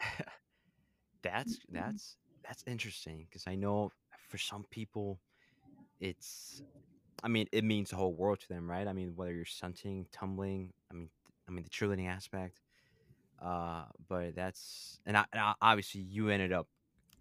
[1.22, 2.16] that's that's
[2.46, 3.90] that's interesting because I know
[4.28, 5.20] for some people
[6.00, 6.62] it's
[7.22, 8.86] I mean it means the whole world to them, right?
[8.86, 11.10] I mean whether you're stunting, tumbling, I mean
[11.48, 12.60] I mean the cheerleading aspect.
[13.40, 16.66] Uh, but that's and, I, and I, obviously you ended up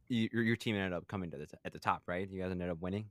[0.09, 2.29] you, your your team ended up coming to the t- at the top, right?
[2.29, 3.05] You guys ended up winning.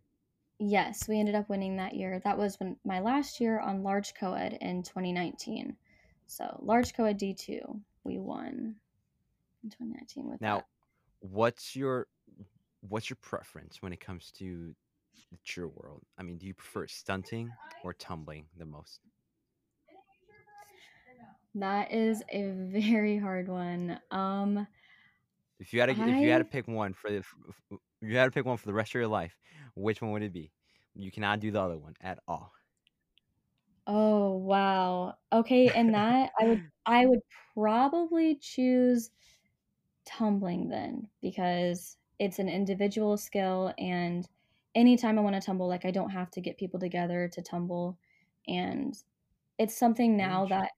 [0.58, 2.20] Yes, we ended up winning that year.
[2.20, 5.76] That was when my last year on large co-ed in 2019.
[6.26, 8.76] So large co-ed D2, we won
[9.62, 10.66] in 2019 with Now, that.
[11.20, 12.06] what's your
[12.80, 14.74] what's your preference when it comes to
[15.32, 16.02] the cheer world?
[16.18, 17.50] I mean, do you prefer stunting
[17.84, 19.00] or tumbling the most?
[21.54, 23.98] That is a very hard one.
[24.10, 24.66] Um,
[25.58, 27.22] If you had to, if you had to pick one for the,
[28.06, 29.38] f- f- you had to pick one for the rest of your life,
[29.74, 30.52] which one would it be?
[30.94, 32.52] You cannot do the other one at all.
[33.86, 35.16] oh wow.
[35.32, 37.20] Okay, and that I would I would
[37.54, 39.10] probably choose
[40.06, 44.28] tumbling then because it's an individual skill and
[44.74, 47.98] anytime I want to tumble like I don't have to get people together to tumble
[48.48, 48.94] and
[49.58, 50.72] it's something now that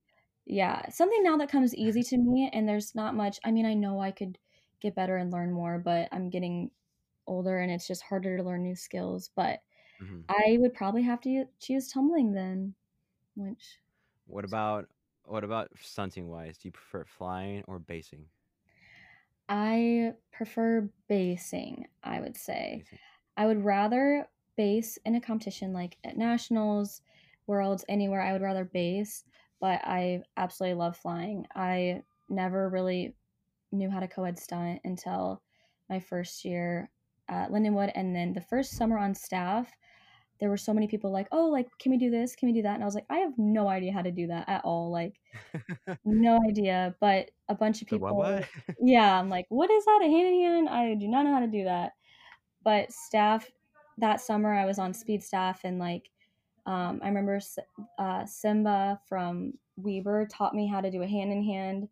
[0.46, 3.74] yeah, something now that comes easy to me and there's not much I mean I
[3.74, 4.38] know I could
[4.80, 6.70] get better and learn more but I'm getting
[7.28, 9.60] older and it's just harder to learn new skills but
[10.00, 12.74] hmm I would probably have to choose tumbling then
[13.36, 13.80] which
[14.26, 14.88] What about
[15.24, 16.58] what about stunting wise?
[16.58, 18.30] Do you prefer flying or basing?
[19.48, 23.00] I prefer basing I would say Basing.
[23.36, 27.02] I would rather base in a competition like at nationals,
[27.46, 28.22] worlds, anywhere.
[28.22, 29.24] I would rather base,
[29.60, 31.46] but I absolutely love flying.
[31.54, 33.16] I never really
[33.72, 35.42] knew how to co-ed stunt until
[35.90, 36.90] my first year
[37.28, 39.70] at Lindenwood, and then the first summer on staff.
[40.40, 42.36] There were so many people like, "Oh, like, can we do this?
[42.36, 44.28] Can we do that?" And I was like, "I have no idea how to do
[44.28, 44.88] that at all.
[44.88, 45.20] Like,
[46.04, 48.14] no idea." But a bunch of So what?
[48.14, 48.44] What?
[48.44, 50.00] people, yeah, I'm like, "What is that?
[50.04, 50.68] A hand in hand?
[50.68, 51.92] I do not know how to do that."
[52.64, 53.50] but staff
[53.96, 56.10] that summer I was on speed staff and like
[56.66, 57.40] um, I remember
[57.98, 61.88] uh, Simba from Weber taught me how to do a hand in hand.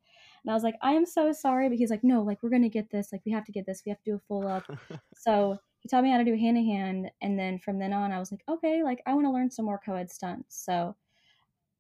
[0.47, 1.69] And I was like, I am so sorry.
[1.69, 3.13] But he's like, no, like, we're going to get this.
[3.13, 3.83] Like, we have to get this.
[3.85, 4.65] We have to do a full up.
[5.19, 7.11] So he taught me how to do hand to hand.
[7.21, 9.65] And then from then on, I was like, okay, like, I want to learn some
[9.65, 10.65] more co ed stunts.
[10.65, 10.95] So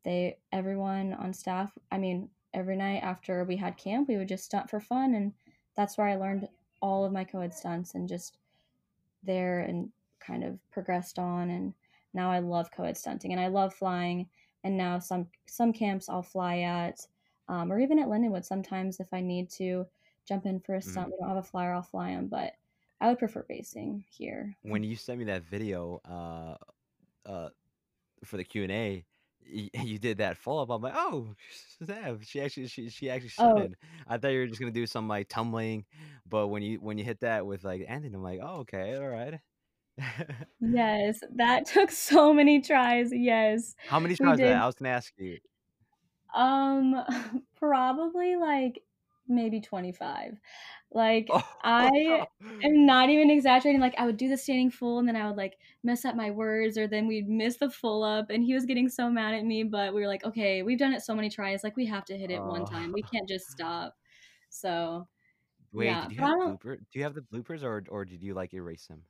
[0.04, 4.44] they, everyone on staff, I mean, every night after we had camp, we would just
[4.44, 5.14] stunt for fun.
[5.14, 5.32] And
[5.76, 6.48] that's where I learned
[6.82, 8.38] all of my co ed stunts and just
[9.22, 11.74] there and kind of progressed on and
[12.14, 14.28] now I love co-ed stunting and I love flying
[14.64, 16.98] and now some some camps I'll fly at
[17.48, 19.86] um, or even at Lindenwood sometimes if I need to
[20.26, 21.06] jump in for a Mhm.
[21.06, 22.54] stunt we don't have a flyer I'll fly them but
[23.00, 26.56] I would prefer basing here When you sent me that video, uh,
[27.26, 27.50] uh,
[28.24, 29.06] for the Q and A,
[29.42, 30.70] y- you did that follow up.
[30.70, 31.34] I'm like, oh,
[31.80, 32.22] snap!
[32.22, 33.76] She actually, she, she actually oh stunted.
[34.08, 35.86] I thought you were just gonna do some like tumbling,
[36.26, 39.08] but when you when you hit that with like ending, I'm like, oh, okay, all
[39.08, 39.40] right.
[40.60, 44.40] yes that took so many tries yes How many tries?
[44.42, 45.38] I was gonna ask you.
[46.36, 47.04] Um
[47.56, 48.84] probably like
[49.28, 50.38] maybe 25
[50.92, 52.26] like I Oh,
[52.64, 53.80] am not even exaggerating.
[53.80, 56.30] Like I would do the standing full and then I would like mess up my
[56.30, 59.44] words or then we'd miss the full up and he was getting so mad at
[59.44, 62.04] me, but we were like, okay, we've done it so many tries, like we have
[62.06, 62.92] to hit it one uh, time.
[62.92, 63.96] We can't just stop.
[64.50, 65.08] So
[65.72, 66.00] wait, yeah.
[66.00, 66.78] did you have blooper?
[66.78, 69.06] Do you have the bloopers or or did you like erase them?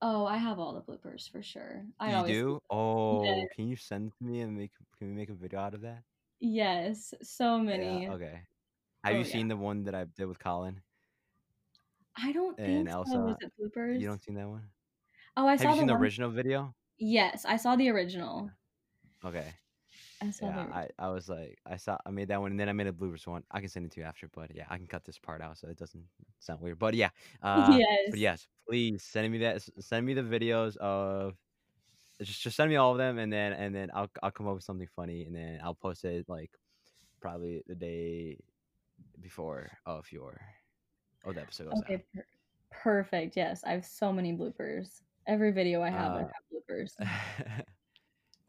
[0.00, 1.86] oh, I have all the bloopers for sure.
[1.98, 2.60] I You always do?
[2.60, 2.60] them.
[2.70, 3.48] Oh, Yes.
[3.50, 6.04] can you send to me and make can we make a video out of that?
[6.42, 7.14] Yes.
[7.22, 8.06] So Yeah, many.
[8.06, 8.46] okay.
[9.04, 9.24] Have Oh you yeah.
[9.24, 10.82] seen the one that I did with Colin
[12.16, 13.20] I don't and think so.
[13.20, 13.40] Was Elsa?
[13.40, 13.52] it
[13.92, 14.70] You don't seen that one?
[15.36, 15.96] Oh, I Have you saw the seen the one.
[15.96, 16.74] original video?
[16.98, 18.52] Yes, I saw the original.
[19.24, 19.54] Okay.
[20.20, 20.66] I saw Yeah.
[20.70, 22.92] I, I was like, I saw, I made that one, and then I made a
[22.92, 23.44] bloopers one.
[23.50, 25.58] I can send it to you after, but yeah, I can cut this part out
[25.58, 26.06] so it doesn't
[26.40, 26.78] sound weird.
[26.78, 27.10] But yeah,
[27.42, 28.20] uh, but Yes.
[28.20, 29.62] yes, please send me that.
[29.80, 31.36] Send me the videos of
[32.24, 34.54] just just send me all of them, and then and then I'll I'll come up
[34.54, 36.50] with something funny, and then I'll post it like
[37.20, 38.38] probably the day
[39.20, 40.40] before of your
[41.24, 42.26] of the episode goes Okay, per-
[42.70, 43.36] perfect.
[43.36, 45.02] Yes, I have so many bloopers.
[45.26, 46.92] Every video I have, I have bloopers.
[47.00, 47.62] Uh,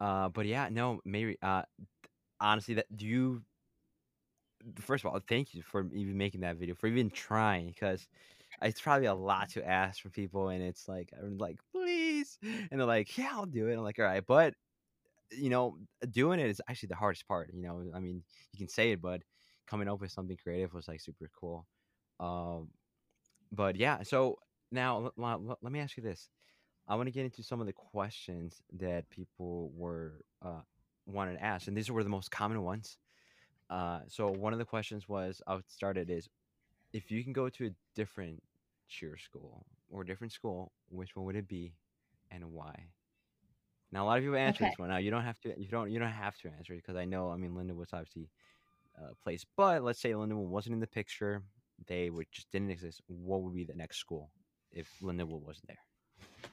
[0.04, 1.36] uh, but yeah, no, maybe.
[1.42, 1.62] Uh,
[2.40, 3.42] honestly, that do you
[4.80, 8.06] first of all, thank you for even making that video, for even trying, because
[8.62, 12.03] it's probably a lot to ask from people, and it's like, I'm like, please,
[12.42, 14.54] and they're like, "Yeah, I'll do it." I'm like, "All right," but
[15.30, 15.78] you know,
[16.10, 17.50] doing it is actually the hardest part.
[17.54, 18.22] You know, I mean,
[18.52, 19.22] you can say it, but
[19.66, 21.66] coming up with something creative was like super cool.
[22.20, 22.70] Um,
[23.52, 24.38] but yeah, so
[24.70, 26.28] now l- l- l- let me ask you this.
[26.88, 30.62] I want to get into some of the questions that people were uh,
[31.06, 32.98] wanted to ask, and these were the most common ones.
[33.70, 35.96] Uh, so one of the questions was, I'll start
[36.92, 38.42] if you can go to a different
[38.88, 41.74] cheer school or a different school, which one would it be,
[42.30, 42.86] and why?
[43.92, 44.64] Now a lot of people answer Okay.
[44.64, 44.88] this one.
[44.88, 45.54] Now you don't have to.
[45.58, 45.90] You don't.
[45.90, 47.30] You don't have to answer it because I know.
[47.30, 48.28] I mean, Linda was obviously
[48.98, 51.42] uh, place, but let's say Lindenwood wasn't in the picture.
[51.86, 53.00] They would just didn't exist.
[53.06, 54.30] What would be the next school
[54.72, 55.78] if Lindenwood wasn't there?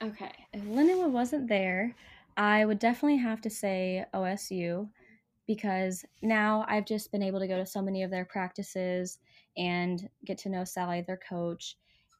[0.03, 0.32] Okay.
[0.53, 1.95] If Lindenwood wasn't there,
[2.38, 4.89] I would definitely have to say OSU
[5.47, 9.19] because now I've just been able to go to so many of their practices
[9.57, 11.78] and get to know Sally, their coach.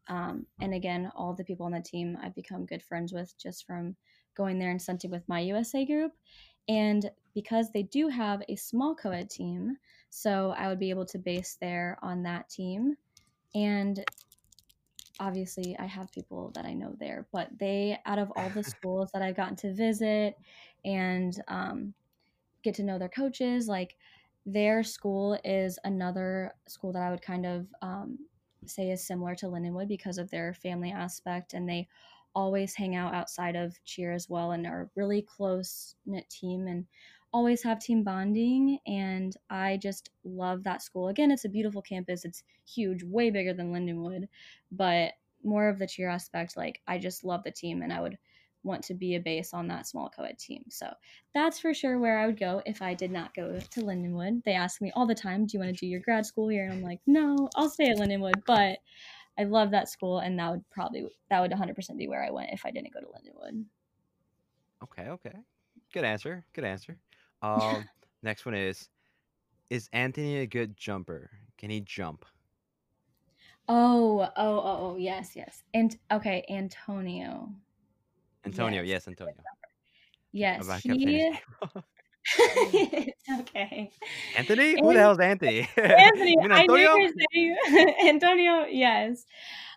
[0.08, 3.66] Um, and again, all the people on the team I've become good friends with just
[3.66, 3.96] from
[4.36, 6.12] going there and stunting with my USA group.
[6.68, 9.78] And because they do have a small co ed team,
[10.10, 12.96] so I would be able to base there on that team.
[13.56, 14.04] And
[15.20, 19.10] obviously I have people that I know there, but they, out of all the schools
[19.14, 20.36] that I've gotten to visit
[20.84, 21.94] and um,
[22.64, 23.96] get to know their coaches, like
[24.46, 28.18] their school is another school that I would kind of um,
[28.66, 31.88] say is similar to Lindenwood because of their family aspect and they
[32.34, 36.88] always hang out outside of cheer as well and are really close knit team and
[37.34, 41.08] always have team bonding and I just love that school.
[41.08, 42.26] Again, it's a beautiful campus.
[42.26, 44.28] It's huge, way bigger than Lindenwood,
[44.72, 48.18] but more of the cheer aspect like I just love the team and I would
[48.64, 50.64] want to be a base on that small co-ed team.
[50.70, 50.88] So
[51.34, 54.44] that's for sure where I would go if I did not go to Lindenwood.
[54.44, 56.66] They ask me all the time, "Do you want to do your grad school here?"
[56.66, 58.80] And I'm like, "No, I'll stay at Lindenwood." But
[59.38, 62.52] I love that school, and that would probably that would 100% be where I went
[62.52, 63.66] if I didn't go to Lindenwood.
[64.84, 65.38] Okay, okay,
[65.94, 66.44] good answer.
[66.54, 66.98] Good answer.
[67.42, 67.88] Um,
[68.24, 68.90] next one is,
[69.70, 71.30] is Anthony a good jumper?
[71.58, 72.26] Can he jump?
[73.68, 75.64] Oh, oh, oh, oh, yes, yes.
[75.74, 77.50] And okay, Antonio.
[78.46, 79.34] Antonio, Yes, yes, Antonio.
[80.32, 81.40] yes, I kept saying his he.
[82.38, 83.92] it's okay.
[84.38, 84.76] Anthony?
[84.80, 85.68] Who the An- hell is Anthony?
[85.78, 87.14] Anthony, you mean I knew Antonio?
[87.32, 87.58] you
[88.08, 88.66] Antonio.
[88.66, 89.26] Yes,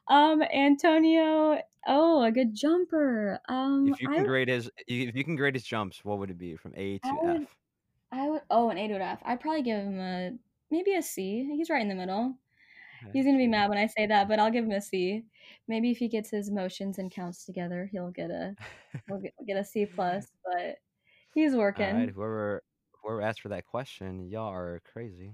[0.09, 1.61] um, Antonio.
[1.87, 3.41] Oh, a good jumper.
[3.49, 6.19] Um, If you I can would, grade his, if you can grade his jumps, what
[6.19, 7.57] would it be from A to would, F?
[8.13, 8.43] I would.
[8.51, 9.21] Oh, an A to an F.
[9.25, 10.33] I'd probably give him a
[10.71, 11.47] maybe a C.
[11.57, 12.35] He's right in the middle.
[13.13, 15.25] He's gonna be mad when I say that, but I'll give him a C.
[15.69, 18.57] Maybe if he gets his motions and counts together, he'll get a
[19.07, 20.27] he'll get, get a C plus.
[20.45, 20.79] But
[21.35, 22.09] he's All right, working.
[22.09, 22.63] whoever
[23.03, 25.33] whoever asked for that question, y'all are crazy.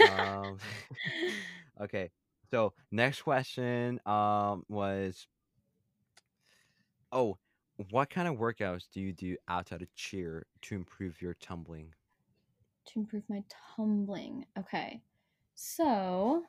[0.00, 0.58] Um,
[1.80, 2.10] okay,
[2.50, 5.26] so next question um was,
[7.12, 7.38] oh,
[7.90, 11.94] what kind of workouts do you do outside of cheer to improve your tumbling?
[12.86, 14.46] to improve my tumbling.
[14.58, 15.02] Okay.
[15.54, 16.44] So,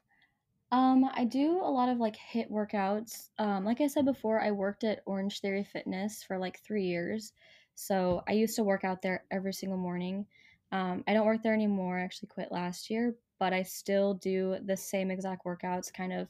[0.71, 3.29] um, I do a lot of like HIIT workouts.
[3.37, 7.33] Um, like I said before, I worked at Orangetheory Fitness for like three years.
[7.75, 10.25] So I used to work out there every single morning.
[10.71, 11.99] Um, I don't work there anymore.
[11.99, 16.27] I actually quit last year, but I still do the same exact workouts kind of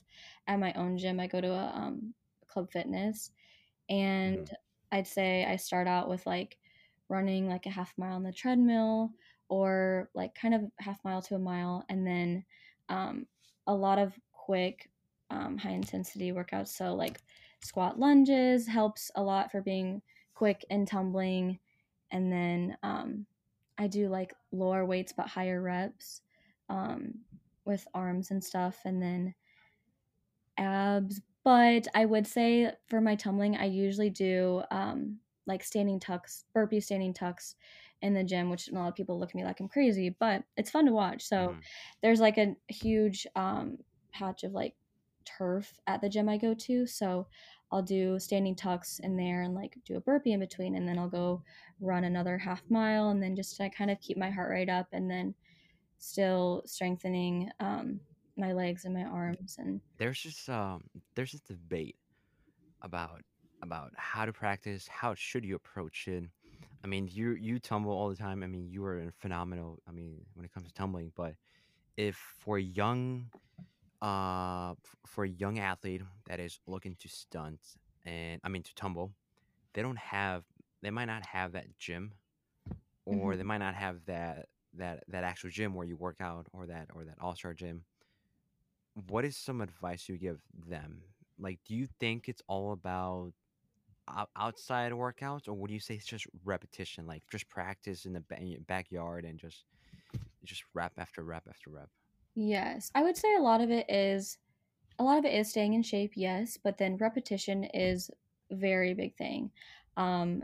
[0.47, 1.19] at my own gym.
[1.19, 2.13] I go to a um,
[2.47, 3.31] club fitness
[3.89, 4.49] and
[4.91, 6.57] I'd say I start out with like
[7.09, 9.11] running like a half mile on the treadmill
[9.49, 12.43] or like kind of half mile to a mile, and then
[12.89, 13.27] um,
[13.67, 14.89] a lot of quick
[15.29, 16.69] um, high intensity workouts.
[16.69, 17.19] So like
[17.61, 20.01] squat lunges helps a lot for being
[20.33, 21.59] quick and tumbling,
[22.11, 23.25] and then um,
[23.77, 26.21] I do like lower weights but higher reps
[26.69, 27.13] um,
[27.65, 29.33] with arms and stuff, and then
[30.57, 36.45] abs, but I would say for my tumbling, I usually do um, like standing tucks,
[36.53, 37.55] burpee standing tucks
[38.01, 40.43] in the gym, which a lot of people look at me like I'm crazy, but
[40.57, 41.23] it's fun to watch.
[41.23, 41.65] So hmm
[42.01, 43.79] there's like a huge um,
[44.13, 44.75] patch of like
[45.25, 46.85] turf at the gym I go to.
[46.85, 47.27] So
[47.71, 50.99] I'll do standing tucks in there and like do a burpee in between, and then
[50.99, 51.43] I'll go
[51.79, 54.87] run another half mile, and then just to kind of keep my heart rate up,
[54.91, 55.35] and then
[55.99, 58.01] still strengthening um,
[58.37, 61.97] my legs and my arms and There's just um there's this debate
[62.81, 63.23] about
[63.61, 66.25] about how to practice, how should you approach it.
[66.85, 68.43] I mean, you you tumble all the time.
[68.43, 69.81] I mean, you are phenomenal.
[69.89, 71.35] I mean, when it comes to tumbling, but
[71.97, 73.31] if for a young
[74.01, 74.75] uh
[75.07, 77.61] for a young athlete that is looking to stunt
[78.05, 79.13] and I mean to tumble,
[79.73, 80.45] they don't have
[80.83, 82.13] they might not have that gym
[83.05, 83.49] or they Mhm.
[83.51, 87.05] might not have that that that actual gym where you work out or that or
[87.05, 87.85] that all-star gym.
[89.09, 91.03] What is some advice you give them?
[91.37, 93.44] Like do you think it's all about ou-
[94.35, 98.61] outside workouts, or would you say it's just repetition, like just practice in the ba-
[98.67, 99.65] backyard and just
[100.45, 101.89] just rep after rep after rep?
[102.35, 104.37] Yes, I would say a lot of it is
[104.99, 108.11] a lot of it is staying in shape, yes, but then repetition is
[108.51, 109.51] very big thing.
[109.97, 110.43] Um,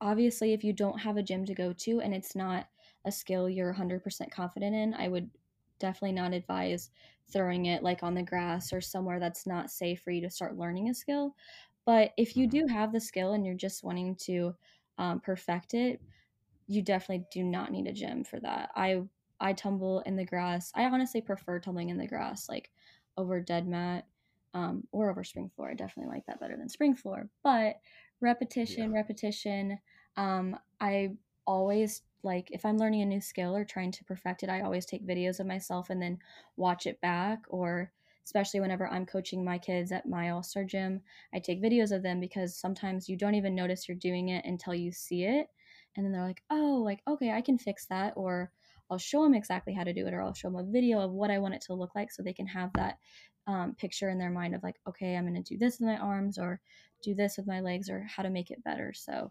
[0.00, 2.68] obviously, if you don't have a gym to go to and it's not
[3.04, 5.30] a skill you're 100% confident in, I would
[5.80, 6.90] definitely not advise
[7.28, 10.58] throwing it like on the grass or somewhere that's not safe for you to start
[10.58, 11.36] learning a skill.
[11.86, 14.56] But if you hmm do have the skill and you're just wanting to
[14.98, 16.02] um, perfect it,
[16.66, 18.70] you definitely do not need a gym for that.
[18.74, 19.02] I
[19.40, 20.72] I tumble in the grass.
[20.74, 22.70] I honestly prefer tumbling in the grass, like
[23.16, 24.08] over dead mat
[24.54, 25.70] um, or over spring floor.
[25.70, 27.30] I definitely like that better than spring floor.
[27.42, 27.80] But
[28.66, 28.86] Yeah.
[28.86, 29.78] repetition, repetition.
[30.16, 31.16] Um, I
[31.46, 34.86] always like if I'm learning a new skill or trying to perfect it, I always
[34.86, 36.18] take videos of myself and then
[36.56, 37.44] watch it back.
[37.48, 37.92] Or
[38.24, 41.00] especially whenever I'm coaching my kids at my All Star gym,
[41.34, 44.74] I take videos of them because sometimes you don't even notice you're doing it until
[44.74, 45.48] you see it
[45.96, 48.14] and then they're like, oh, like, okay, I can fix that.
[48.16, 48.50] Or
[48.90, 51.12] I'll show them exactly how to do it, or I'll show them a video of
[51.12, 52.98] what I want it to look like so they can have that
[53.46, 55.96] um, picture in their mind of like, okay, I'm going to do this with my
[55.96, 56.60] arms or
[57.02, 58.92] do this with my legs or how to make it better.
[58.94, 59.30] So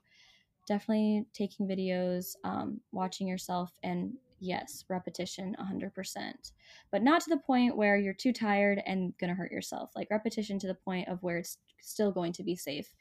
[0.68, 4.14] definitely taking videos, um, watching yourself, and
[4.44, 6.52] yes, repetition 100%.
[6.92, 9.92] But not to the point where you're too tired and going to hurt yourself.
[9.96, 12.94] Like repetition to the point of where it's still going to be safe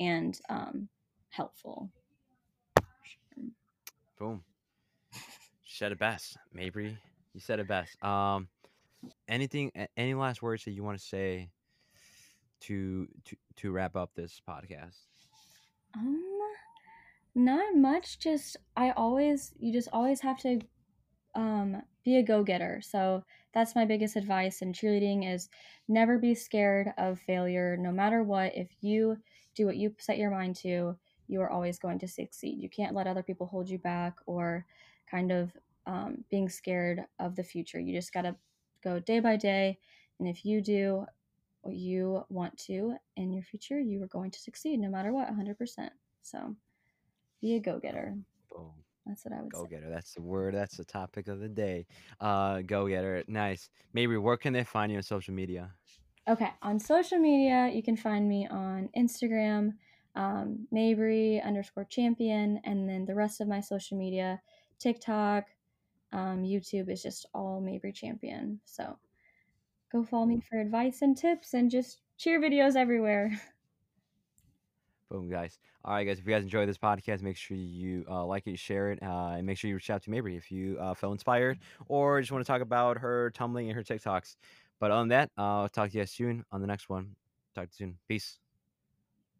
[0.00, 0.88] and um,
[1.30, 1.90] helpful.
[4.18, 4.42] Boom.
[5.64, 6.98] Said it best, Mabry.
[7.34, 8.02] You said it best.
[8.02, 8.48] Um,
[9.28, 9.70] anything?
[9.96, 11.50] Any last words that you want to say
[12.62, 14.96] to to to wrap up this podcast?
[15.94, 16.20] Um,
[17.36, 18.18] not much.
[18.18, 20.60] Just I always you just always have to
[21.34, 22.80] um be a go-getter.
[22.82, 23.22] So
[23.52, 25.48] that's my biggest advice in cheerleading is
[25.88, 28.56] never be scared of failure no matter what.
[28.56, 29.18] If you
[29.54, 32.62] do what you set your mind to, you are always going to succeed.
[32.62, 34.64] You can't let other people hold you back or
[35.10, 35.52] kind of
[35.86, 37.78] um, being scared of the future.
[37.78, 38.36] You just got to
[38.82, 39.78] go day by day.
[40.18, 41.04] And if you do
[41.62, 45.28] what you want to in your future, you are going to succeed no matter what,
[45.28, 45.90] 100%.
[46.22, 46.54] So
[47.40, 48.16] be a go getter.
[48.50, 48.72] Boom.
[49.08, 49.70] That's what I would Go say.
[49.70, 49.88] getter.
[49.90, 50.54] That's the word.
[50.54, 51.86] That's the topic of the day.
[52.20, 53.24] Uh, go getter.
[53.26, 53.70] Nice.
[53.94, 55.70] Mabry, where can they find you on social media?
[56.28, 59.72] Okay, on social media, you can find me on Instagram,
[60.14, 64.38] um, Mabry underscore champion, and then the rest of my social media,
[64.78, 65.46] TikTok,
[66.12, 68.60] um, YouTube is just all Mabry champion.
[68.66, 68.98] So
[69.90, 73.40] go follow me for advice and tips and just cheer videos everywhere.
[75.10, 75.58] Boom, guys.
[75.84, 76.18] All right, guys.
[76.18, 79.36] If you guys enjoyed this podcast, make sure you uh, like it, share it, uh,
[79.36, 82.30] and make sure you reach out to Mabry if you uh, felt inspired or just
[82.30, 84.36] want to talk about her tumbling and her TikToks.
[84.80, 87.16] But on that, uh, I'll talk to you guys soon on the next one.
[87.54, 87.98] Talk to you soon.
[88.06, 88.38] Peace.